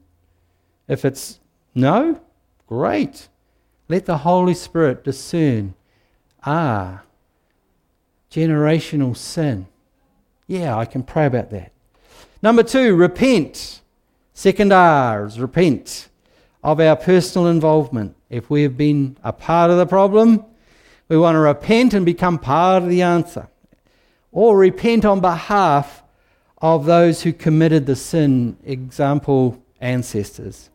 If 0.88 1.04
it's 1.04 1.38
no, 1.74 2.20
great. 2.66 3.28
Let 3.88 4.06
the 4.06 4.18
Holy 4.18 4.54
Spirit 4.54 5.04
discern. 5.04 5.74
Ah, 6.44 7.02
generational 8.30 9.16
sin. 9.16 9.66
Yeah, 10.46 10.76
I 10.76 10.84
can 10.84 11.02
pray 11.02 11.26
about 11.26 11.50
that. 11.50 11.72
Number 12.42 12.62
two, 12.62 12.96
repent. 12.96 13.80
Second 14.32 14.72
R 14.72 15.26
is 15.26 15.38
repent 15.38 16.08
of 16.64 16.80
our 16.80 16.96
personal 16.96 17.48
involvement. 17.48 18.16
If 18.28 18.48
we 18.50 18.62
have 18.62 18.76
been 18.76 19.16
a 19.22 19.32
part 19.32 19.70
of 19.70 19.76
the 19.76 19.86
problem, 19.86 20.44
we 21.10 21.18
want 21.18 21.34
to 21.34 21.40
repent 21.40 21.92
and 21.92 22.06
become 22.06 22.38
part 22.38 22.84
of 22.84 22.88
the 22.88 23.02
answer. 23.02 23.48
Or 24.30 24.56
repent 24.56 25.04
on 25.04 25.20
behalf 25.20 26.04
of 26.58 26.86
those 26.86 27.22
who 27.22 27.32
committed 27.32 27.86
the 27.86 27.96
sin, 27.96 28.56
example, 28.64 29.60
ancestors. 29.80 30.70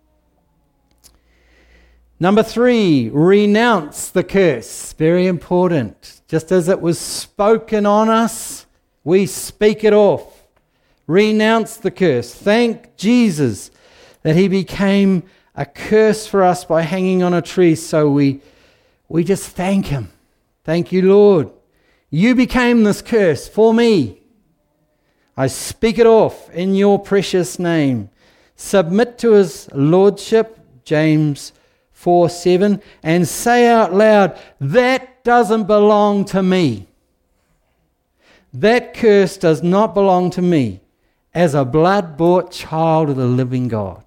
Number 2.19 2.43
three, 2.43 3.09
renounce 3.13 4.09
the 4.09 4.25
curse. 4.25 4.91
Very 4.93 5.25
important. 5.25 6.21
Just 6.27 6.51
as 6.51 6.67
it 6.67 6.81
was 6.81 6.99
spoken 6.99 7.85
on 7.85 8.09
us, 8.09 8.65
we 9.05 9.27
speak 9.27 9.85
it 9.85 9.93
off. 9.93 10.43
Renounce 11.07 11.77
the 11.77 11.91
curse. 11.91 12.33
Thank 12.33 12.97
Jesus 12.97 13.71
that 14.23 14.35
he 14.35 14.49
became 14.49 15.23
a 15.55 15.65
curse 15.65 16.27
for 16.27 16.43
us 16.43 16.65
by 16.65 16.81
hanging 16.81 17.23
on 17.23 17.33
a 17.33 17.41
tree. 17.41 17.75
So 17.75 18.09
we, 18.09 18.41
we 19.07 19.23
just 19.23 19.51
thank 19.51 19.85
him. 19.85 20.09
Thank 20.65 20.91
you, 20.91 21.03
Lord. 21.03 21.51
You 22.09 22.33
became 22.33 22.83
this 22.83 23.01
curse 23.01 23.47
for 23.47 23.73
me. 23.73 24.19
I 25.37 25.47
speak 25.47 25.99
it 25.99 26.07
off 26.07 26.49
in 26.49 26.73
your 26.73 26.97
precious 26.97 27.59
name. 27.59 28.09
Submit 28.55 29.19
to 29.19 29.33
his 29.33 29.69
lordship, 29.73 30.59
James 30.83 31.53
4 31.91 32.29
7, 32.29 32.81
and 33.03 33.27
say 33.27 33.67
out 33.67 33.93
loud, 33.93 34.39
That 34.59 35.23
doesn't 35.23 35.65
belong 35.65 36.25
to 36.25 36.41
me. 36.41 36.87
That 38.51 38.95
curse 38.95 39.37
does 39.37 39.61
not 39.61 39.93
belong 39.93 40.31
to 40.31 40.41
me 40.41 40.81
as 41.33 41.53
a 41.53 41.65
blood 41.65 42.17
bought 42.17 42.51
child 42.51 43.09
of 43.09 43.17
the 43.17 43.25
living 43.25 43.67
God. 43.67 44.03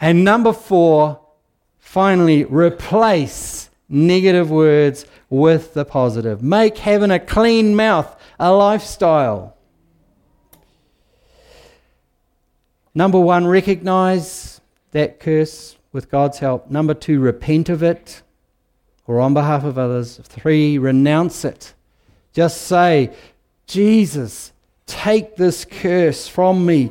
And 0.00 0.24
number 0.24 0.52
four, 0.52 1.23
finally, 1.94 2.42
replace 2.42 3.70
negative 3.88 4.50
words 4.50 5.06
with 5.30 5.74
the 5.74 5.84
positive. 5.84 6.42
Make 6.42 6.78
having 6.78 7.12
a 7.12 7.20
clean 7.20 7.76
mouth 7.76 8.20
a 8.40 8.52
lifestyle. 8.52 9.56
Number 12.96 13.20
one, 13.20 13.46
recognize 13.46 14.60
that 14.90 15.20
curse 15.20 15.76
with 15.92 16.10
God's 16.10 16.40
help. 16.40 16.68
Number 16.68 16.94
two, 16.94 17.20
repent 17.20 17.68
of 17.68 17.80
it 17.84 18.22
or 19.06 19.20
on 19.20 19.32
behalf 19.32 19.62
of 19.62 19.78
others. 19.78 20.18
Three, 20.24 20.78
renounce 20.78 21.44
it. 21.44 21.74
Just 22.32 22.62
say, 22.62 23.14
Jesus, 23.68 24.52
take 24.86 25.36
this 25.36 25.64
curse 25.64 26.26
from 26.26 26.66
me. 26.66 26.90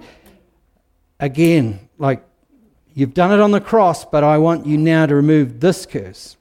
Again, 1.19 1.89
like 1.97 2.23
you've 2.93 3.13
done 3.13 3.31
it 3.31 3.39
on 3.39 3.51
the 3.51 3.61
cross, 3.61 4.05
but 4.05 4.23
I 4.23 4.37
want 4.37 4.65
you 4.65 4.77
now 4.77 5.05
to 5.05 5.15
remove 5.15 5.59
this 5.59 5.85
curse. 5.85 6.37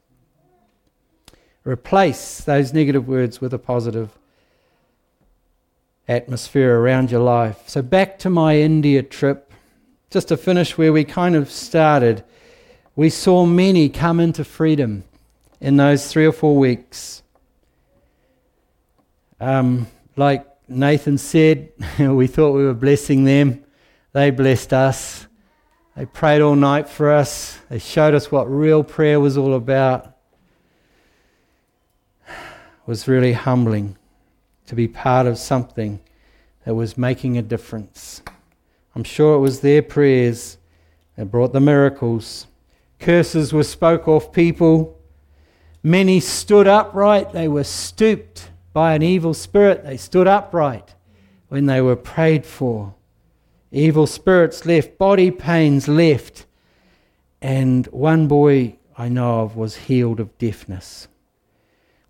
Replace 1.65 2.43
those 2.43 2.73
negative 2.73 3.07
words 3.07 3.41
with 3.41 3.55
a 3.55 3.59
positive 3.59 4.11
atmosphere 6.09 6.79
around 6.79 7.11
your 7.11 7.21
life. 7.21 7.69
So, 7.69 7.83
back 7.83 8.19
to 8.21 8.31
my 8.31 8.57
India 8.57 9.03
trip, 9.03 9.53
just 10.11 10.29
to 10.29 10.37
finish 10.37 10.77
where 10.77 10.93
we 10.93 11.05
kind 11.05 11.37
of 11.37 11.51
started, 11.51 12.25
we 12.97 13.09
saw 13.09 13.47
many 13.47 13.89
come 13.89 14.21
into 14.21 14.45
freedom 14.45 15.05
in 15.61 15.77
those 15.77 16.11
three 16.11 16.27
or 16.27 16.33
four 16.33 16.57
weeks. 16.57 17.23
Um, 19.41 19.87
like 20.17 20.47
Nathan 20.69 21.19
said, 21.19 21.73
we 21.99 22.27
thought 22.27 22.53
we 22.53 22.65
were 22.65 22.75
blessing 22.75 23.25
them, 23.25 23.65
they 24.13 24.31
blessed 24.31 24.73
us. 24.73 25.27
They 25.97 26.07
prayed 26.07 26.41
all 26.41 26.57
night 26.57 26.89
for 26.89 27.11
us. 27.11 27.59
They 27.69 27.79
showed 27.79 28.15
us 28.15 28.33
what 28.33 28.51
real 28.51 28.83
prayer 28.83 29.21
was 29.21 29.37
all 29.37 29.55
about 29.55 30.13
It 32.83 32.89
was 32.89 33.07
really 33.07 33.33
humbling 33.33 33.97
to 34.67 34.75
be 34.75 34.89
part 34.89 35.27
of 35.29 35.39
something 35.39 36.01
that 36.65 36.75
was 36.75 36.99
making 36.99 37.39
a 37.39 37.43
difference. 37.43 38.23
I'm 38.97 39.05
sure 39.05 39.37
it 39.37 39.39
was 39.39 39.61
their 39.61 39.83
prayers 39.83 40.59
that 41.17 41.27
brought 41.27 41.53
the 41.53 41.61
miracles. 41.61 42.49
Curses 42.99 43.53
were 43.53 43.63
spoke 43.63 44.09
off 44.09 44.33
people. 44.33 44.99
Many 45.85 46.19
stood 46.19 46.67
upright. 46.67 47.33
They 47.33 47.47
were 47.47 47.65
stooped 47.65 48.51
by 48.73 48.95
an 48.95 49.03
evil 49.03 49.33
spirit. 49.33 49.85
They 49.85 49.97
stood 49.97 50.27
upright 50.27 50.95
when 51.49 51.67
they 51.67 51.81
were 51.81 51.97
prayed 51.97 52.45
for. 52.45 52.95
Evil 53.73 54.07
spirits 54.07 54.67
left, 54.67 54.99
body 54.99 55.31
pains 55.31 55.89
left. 55.89 56.45
And 57.41 57.87
one 57.87 58.29
boy 58.29 58.77
I 58.97 59.09
know 59.09 59.41
of 59.41 59.57
was 59.57 59.77
healed 59.77 60.21
of 60.21 60.37
deafness. 60.37 61.09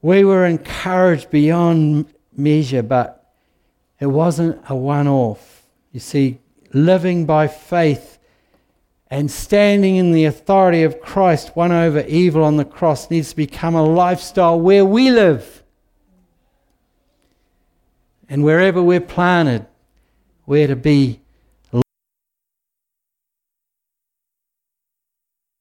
We 0.03 0.25
were 0.25 0.45
encouraged 0.45 1.31
beyond 1.31 2.13
measure, 2.37 2.83
but 2.83 3.33
it 4.01 4.07
wasn't 4.07 4.61
a 4.69 4.75
one 4.75 5.07
off. 5.07 5.63
You 5.93 6.01
see, 6.01 6.41
living 6.73 7.25
by 7.25 7.47
faith 7.47 8.19
and 9.09 9.31
standing 9.31 9.97
in 9.97 10.11
the 10.11 10.25
authority 10.25 10.83
of 10.83 11.01
Christ, 11.01 11.55
won 11.55 11.71
over 11.71 12.01
evil 12.01 12.43
on 12.43 12.57
the 12.57 12.65
cross, 12.65 13.11
needs 13.11 13.31
to 13.31 13.37
become 13.37 13.77
a 13.77 13.85
lifestyle 13.85 14.59
where 14.59 14.85
we 14.85 15.11
live. 15.11 15.63
And 18.29 18.43
wherever 18.43 18.83
we're 18.83 19.01
planted, 19.01 19.67
we're 20.47 20.67
to 20.67 20.77
be 20.77 21.22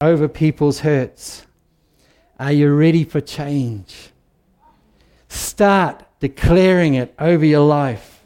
over 0.02 0.28
people's 0.28 0.80
hurts. 0.80 1.46
Are 2.40 2.52
you 2.52 2.74
ready 2.74 3.04
for 3.04 3.22
change? 3.22 4.10
Start 5.30 6.04
declaring 6.20 6.96
it 6.96 7.14
over 7.20 7.46
your 7.46 7.66
life. 7.66 8.24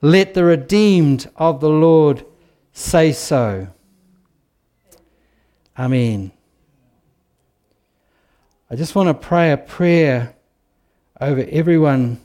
Let 0.00 0.34
the 0.34 0.44
redeemed 0.44 1.28
of 1.36 1.60
the 1.60 1.68
Lord 1.68 2.24
say 2.72 3.12
so. 3.12 3.68
Amen. 5.78 6.32
I 8.70 8.76
just 8.76 8.94
want 8.94 9.08
to 9.08 9.14
pray 9.14 9.52
a 9.52 9.56
prayer 9.56 10.34
over 11.20 11.44
everyone 11.50 12.20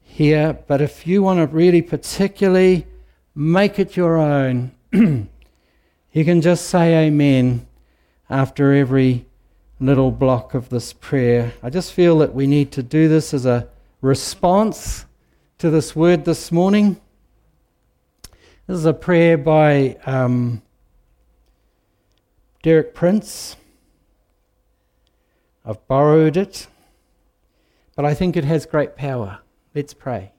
here, 0.00 0.58
but 0.66 0.80
if 0.80 1.06
you 1.06 1.22
want 1.22 1.38
to 1.38 1.54
really 1.54 1.82
particularly 1.82 2.86
make 3.34 3.78
it 3.78 3.96
your 3.96 4.16
own, 4.16 4.72
you 6.12 6.24
can 6.24 6.40
just 6.40 6.68
say 6.68 7.06
amen 7.06 7.66
after 8.30 8.72
every 8.72 9.26
little 9.80 10.10
block 10.10 10.54
of 10.54 10.68
this 10.70 10.92
prayer. 10.92 11.52
I 11.62 11.70
just 11.70 11.92
feel 11.92 12.18
that 12.18 12.34
we 12.34 12.46
need 12.46 12.72
to 12.72 12.82
do 12.82 13.08
this 13.08 13.32
as 13.32 13.46
a 13.46 13.68
response 14.00 15.06
to 15.58 15.70
this 15.70 15.94
word 15.94 16.24
this 16.24 16.50
morning. 16.50 17.00
This 18.66 18.78
is 18.78 18.86
a 18.86 18.94
prayer 18.94 19.38
by 19.38 19.96
um, 20.06 20.62
Derek 22.62 22.94
Prince. 22.94 23.56
I've 25.64 25.86
borrowed 25.86 26.36
it, 26.36 26.66
but 27.94 28.04
I 28.04 28.14
think 28.14 28.36
it 28.36 28.44
has 28.44 28.66
great 28.66 28.96
power. 28.96 29.40
Let's 29.74 29.94
pray. 29.94 30.32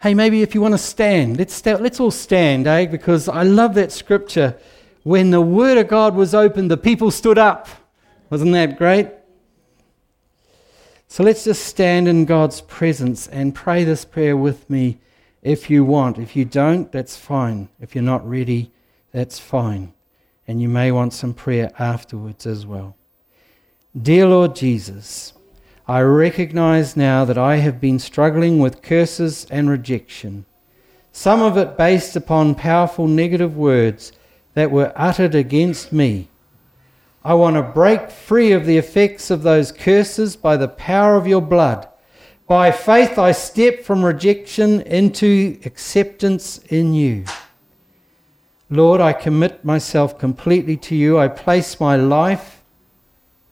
Hey, 0.00 0.14
maybe 0.14 0.42
if 0.42 0.54
you 0.54 0.60
want 0.60 0.74
to 0.74 0.78
stand, 0.78 1.38
let's, 1.38 1.54
st- 1.54 1.82
let's 1.82 1.98
all 1.98 2.12
stand, 2.12 2.66
eh? 2.66 2.86
Because 2.86 3.28
I 3.28 3.42
love 3.42 3.74
that 3.74 3.90
scripture 3.90 4.56
when 5.02 5.30
the 5.30 5.40
Word 5.40 5.78
of 5.78 5.88
God 5.88 6.14
was 6.14 6.34
opened, 6.34 6.70
the 6.70 6.76
people 6.76 7.10
stood 7.10 7.38
up. 7.38 7.66
Wasn't 8.30 8.52
that 8.52 8.76
great? 8.76 9.08
So 11.06 11.24
let's 11.24 11.44
just 11.44 11.64
stand 11.64 12.06
in 12.06 12.26
God's 12.26 12.60
presence 12.60 13.26
and 13.26 13.54
pray 13.54 13.84
this 13.84 14.04
prayer 14.04 14.36
with 14.36 14.68
me 14.68 14.98
if 15.42 15.70
you 15.70 15.82
want. 15.82 16.18
If 16.18 16.36
you 16.36 16.44
don't, 16.44 16.92
that's 16.92 17.16
fine. 17.16 17.70
If 17.80 17.94
you're 17.94 18.04
not 18.04 18.28
ready, 18.28 18.70
that's 19.12 19.38
fine. 19.38 19.94
And 20.46 20.60
you 20.60 20.68
may 20.68 20.92
want 20.92 21.14
some 21.14 21.32
prayer 21.32 21.70
afterwards 21.78 22.46
as 22.46 22.66
well. 22.66 22.94
Dear 24.00 24.26
Lord 24.26 24.54
Jesus, 24.54 25.32
I 25.88 26.02
recognize 26.02 26.98
now 26.98 27.24
that 27.24 27.38
I 27.38 27.56
have 27.56 27.80
been 27.80 27.98
struggling 27.98 28.58
with 28.58 28.82
curses 28.82 29.46
and 29.50 29.70
rejection, 29.70 30.44
some 31.12 31.40
of 31.40 31.56
it 31.56 31.78
based 31.78 32.14
upon 32.14 32.56
powerful 32.56 33.06
negative 33.06 33.56
words 33.56 34.12
that 34.52 34.70
were 34.70 34.92
uttered 34.94 35.34
against 35.34 35.90
me. 35.90 36.28
I 37.24 37.32
want 37.32 37.56
to 37.56 37.62
break 37.62 38.10
free 38.10 38.52
of 38.52 38.66
the 38.66 38.76
effects 38.76 39.30
of 39.30 39.42
those 39.42 39.72
curses 39.72 40.36
by 40.36 40.58
the 40.58 40.68
power 40.68 41.16
of 41.16 41.26
your 41.26 41.40
blood. 41.40 41.88
By 42.46 42.70
faith, 42.70 43.18
I 43.18 43.32
step 43.32 43.82
from 43.82 44.04
rejection 44.04 44.82
into 44.82 45.58
acceptance 45.64 46.58
in 46.68 46.92
you. 46.92 47.24
Lord, 48.68 49.00
I 49.00 49.14
commit 49.14 49.64
myself 49.64 50.18
completely 50.18 50.76
to 50.76 50.94
you. 50.94 51.18
I 51.18 51.28
place 51.28 51.80
my 51.80 51.96
life, 51.96 52.62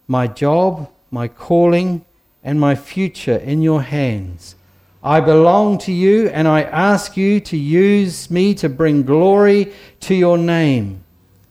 my 0.06 0.26
job, 0.26 0.90
my 1.10 1.28
calling, 1.28 2.04
and 2.46 2.60
my 2.60 2.76
future 2.76 3.36
in 3.36 3.60
your 3.60 3.82
hands. 3.82 4.54
I 5.02 5.20
belong 5.20 5.78
to 5.78 5.92
you, 5.92 6.28
and 6.28 6.46
I 6.46 6.62
ask 6.62 7.16
you 7.16 7.40
to 7.40 7.56
use 7.56 8.30
me 8.30 8.54
to 8.54 8.68
bring 8.68 9.02
glory 9.02 9.72
to 10.00 10.14
your 10.14 10.38
name. 10.38 11.02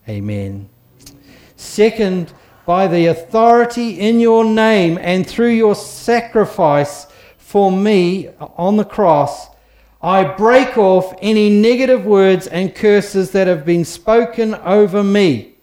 Amen. 0.08 0.70
Second, 1.58 2.32
by 2.66 2.88
the 2.88 3.08
authority 3.08 4.00
in 4.00 4.22
your 4.22 4.46
name 4.46 4.98
and 5.02 5.28
through 5.28 5.50
your 5.50 5.76
sacrifice 5.76 7.08
for 7.38 7.70
me 7.74 8.30
on 8.40 8.78
the 8.78 8.86
cross, 8.86 9.50
I 10.02 10.24
break 10.24 10.78
off 10.78 11.14
any 11.22 11.50
negative 11.50 12.06
words 12.06 12.48
and 12.48 12.74
curses 12.74 13.32
that 13.32 13.48
have 13.48 13.66
been 13.66 13.84
spoken 13.84 14.56
over 14.56 15.04
me. 15.04 15.56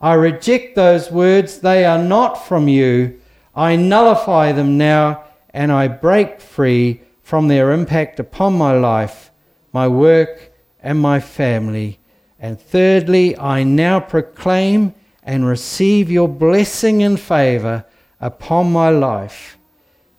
I 0.00 0.14
reject 0.14 0.74
those 0.74 1.10
words, 1.10 1.58
they 1.58 1.84
are 1.84 2.02
not 2.02 2.46
from 2.46 2.66
you. 2.66 3.20
I 3.58 3.74
nullify 3.74 4.52
them 4.52 4.78
now 4.78 5.24
and 5.50 5.72
I 5.72 5.88
break 5.88 6.40
free 6.40 7.00
from 7.24 7.48
their 7.48 7.72
impact 7.72 8.20
upon 8.20 8.56
my 8.56 8.70
life, 8.78 9.32
my 9.72 9.88
work, 9.88 10.52
and 10.80 11.00
my 11.00 11.18
family. 11.18 11.98
And 12.38 12.60
thirdly, 12.60 13.36
I 13.36 13.64
now 13.64 13.98
proclaim 13.98 14.94
and 15.24 15.44
receive 15.44 16.08
your 16.08 16.28
blessing 16.28 17.02
and 17.02 17.18
favor 17.18 17.84
upon 18.20 18.70
my 18.70 18.90
life. 18.90 19.58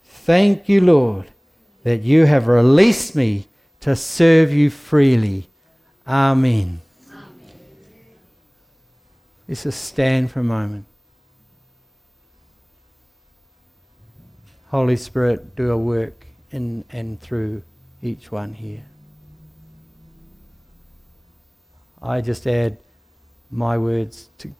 Thank 0.03 0.67
you, 0.67 0.81
Lord, 0.81 1.31
that 1.83 2.01
you 2.01 2.25
have 2.25 2.47
released 2.47 3.15
me 3.15 3.47
to 3.79 3.95
serve 3.95 4.51
you 4.51 4.69
freely. 4.69 5.47
Amen. 6.05 6.81
Amen. 7.09 7.29
Let's 9.47 9.63
just 9.63 9.85
stand 9.85 10.29
for 10.29 10.41
a 10.41 10.43
moment. 10.43 10.88
Holy 14.69 14.95
Spirit, 14.95 15.55
do 15.55 15.71
a 15.71 15.77
work 15.77 16.27
in 16.51 16.85
and 16.91 17.19
through 17.19 17.63
each 18.01 18.31
one 18.31 18.53
here. 18.53 18.85
I 22.01 22.21
just 22.21 22.45
add 22.45 22.77
my 23.49 23.77
words 23.77 24.29
to 24.37 24.53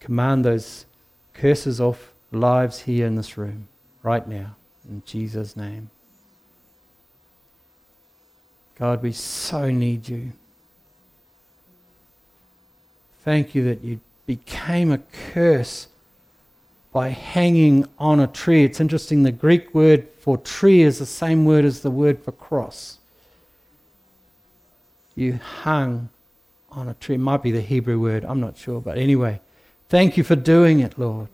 command 0.00 0.44
those 0.44 0.86
curses 1.34 1.80
off 1.80 2.12
lives 2.30 2.80
here 2.80 3.06
in 3.06 3.16
this 3.16 3.36
room 3.36 3.68
right 4.02 4.26
now, 4.26 4.56
in 4.88 5.02
Jesus' 5.04 5.56
name. 5.56 5.90
God, 8.78 9.02
we 9.02 9.12
so 9.12 9.70
need 9.70 10.08
you. 10.08 10.32
Thank 13.24 13.54
you 13.54 13.64
that 13.64 13.84
you 13.84 14.00
became 14.26 14.90
a 14.92 14.98
curse 14.98 15.88
by 16.92 17.08
hanging 17.08 17.86
on 17.98 18.20
a 18.20 18.26
tree. 18.26 18.64
It's 18.64 18.80
interesting, 18.80 19.22
the 19.22 19.32
Greek 19.32 19.74
word 19.74 20.08
for 20.20 20.36
tree 20.36 20.82
is 20.82 20.98
the 20.98 21.06
same 21.06 21.44
word 21.44 21.64
as 21.64 21.80
the 21.80 21.90
word 21.90 22.22
for 22.22 22.32
cross. 22.32 22.98
You 25.14 25.40
hung 25.62 26.10
on 26.70 26.88
a 26.88 26.94
tree. 26.94 27.16
It 27.16 27.18
might 27.18 27.42
be 27.42 27.50
the 27.50 27.60
Hebrew 27.60 27.98
word, 27.98 28.24
I'm 28.24 28.40
not 28.40 28.56
sure. 28.56 28.80
But 28.80 28.98
anyway, 28.98 29.40
thank 29.88 30.16
you 30.16 30.24
for 30.24 30.36
doing 30.36 30.80
it, 30.80 30.98
Lord, 30.98 31.28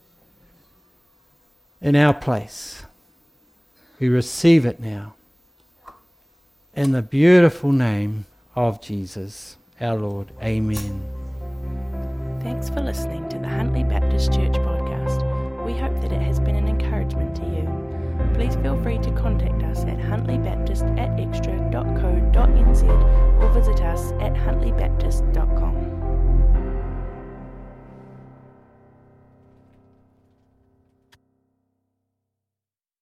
in 1.81 1.97
our 1.97 2.15
place. 2.15 2.85
We 3.99 4.09
receive 4.09 4.65
it 4.65 4.79
now. 4.81 5.15
In 6.75 6.93
the 6.93 7.03
beautiful 7.03 7.73
name 7.73 8.27
of 8.55 8.81
Jesus, 8.81 9.57
our 9.81 9.97
Lord. 9.97 10.31
Amen. 10.41 11.03
Thanks 12.41 12.69
for 12.69 12.81
listening 12.81 13.29
to 13.31 13.39
the 13.39 13.49
Huntly 13.49 13.83
Baptist 13.83 14.33
Church 14.33 14.53
podcast. 14.53 14.98
We 15.69 15.77
hope 15.77 16.01
that 16.01 16.13
it 16.13 16.23
has 16.23 16.41
been 16.41 16.57
an 16.57 16.67
encouragement 16.67 17.37
to 17.37 17.43
you. 17.43 17.69
Please 18.33 18.57
feel 18.57 18.83
free 18.83 18.97
to 19.01 19.11
contact 19.11 19.63
us 19.65 19.81
at 19.85 19.99
huntlybaptist 19.99 20.99
at 20.99 21.11
xtra.co.nz 21.19 22.83
or 23.43 23.53
visit 23.53 23.83
us 23.83 24.13
at 24.13 24.33
huntlybaptist.com. 24.33 25.98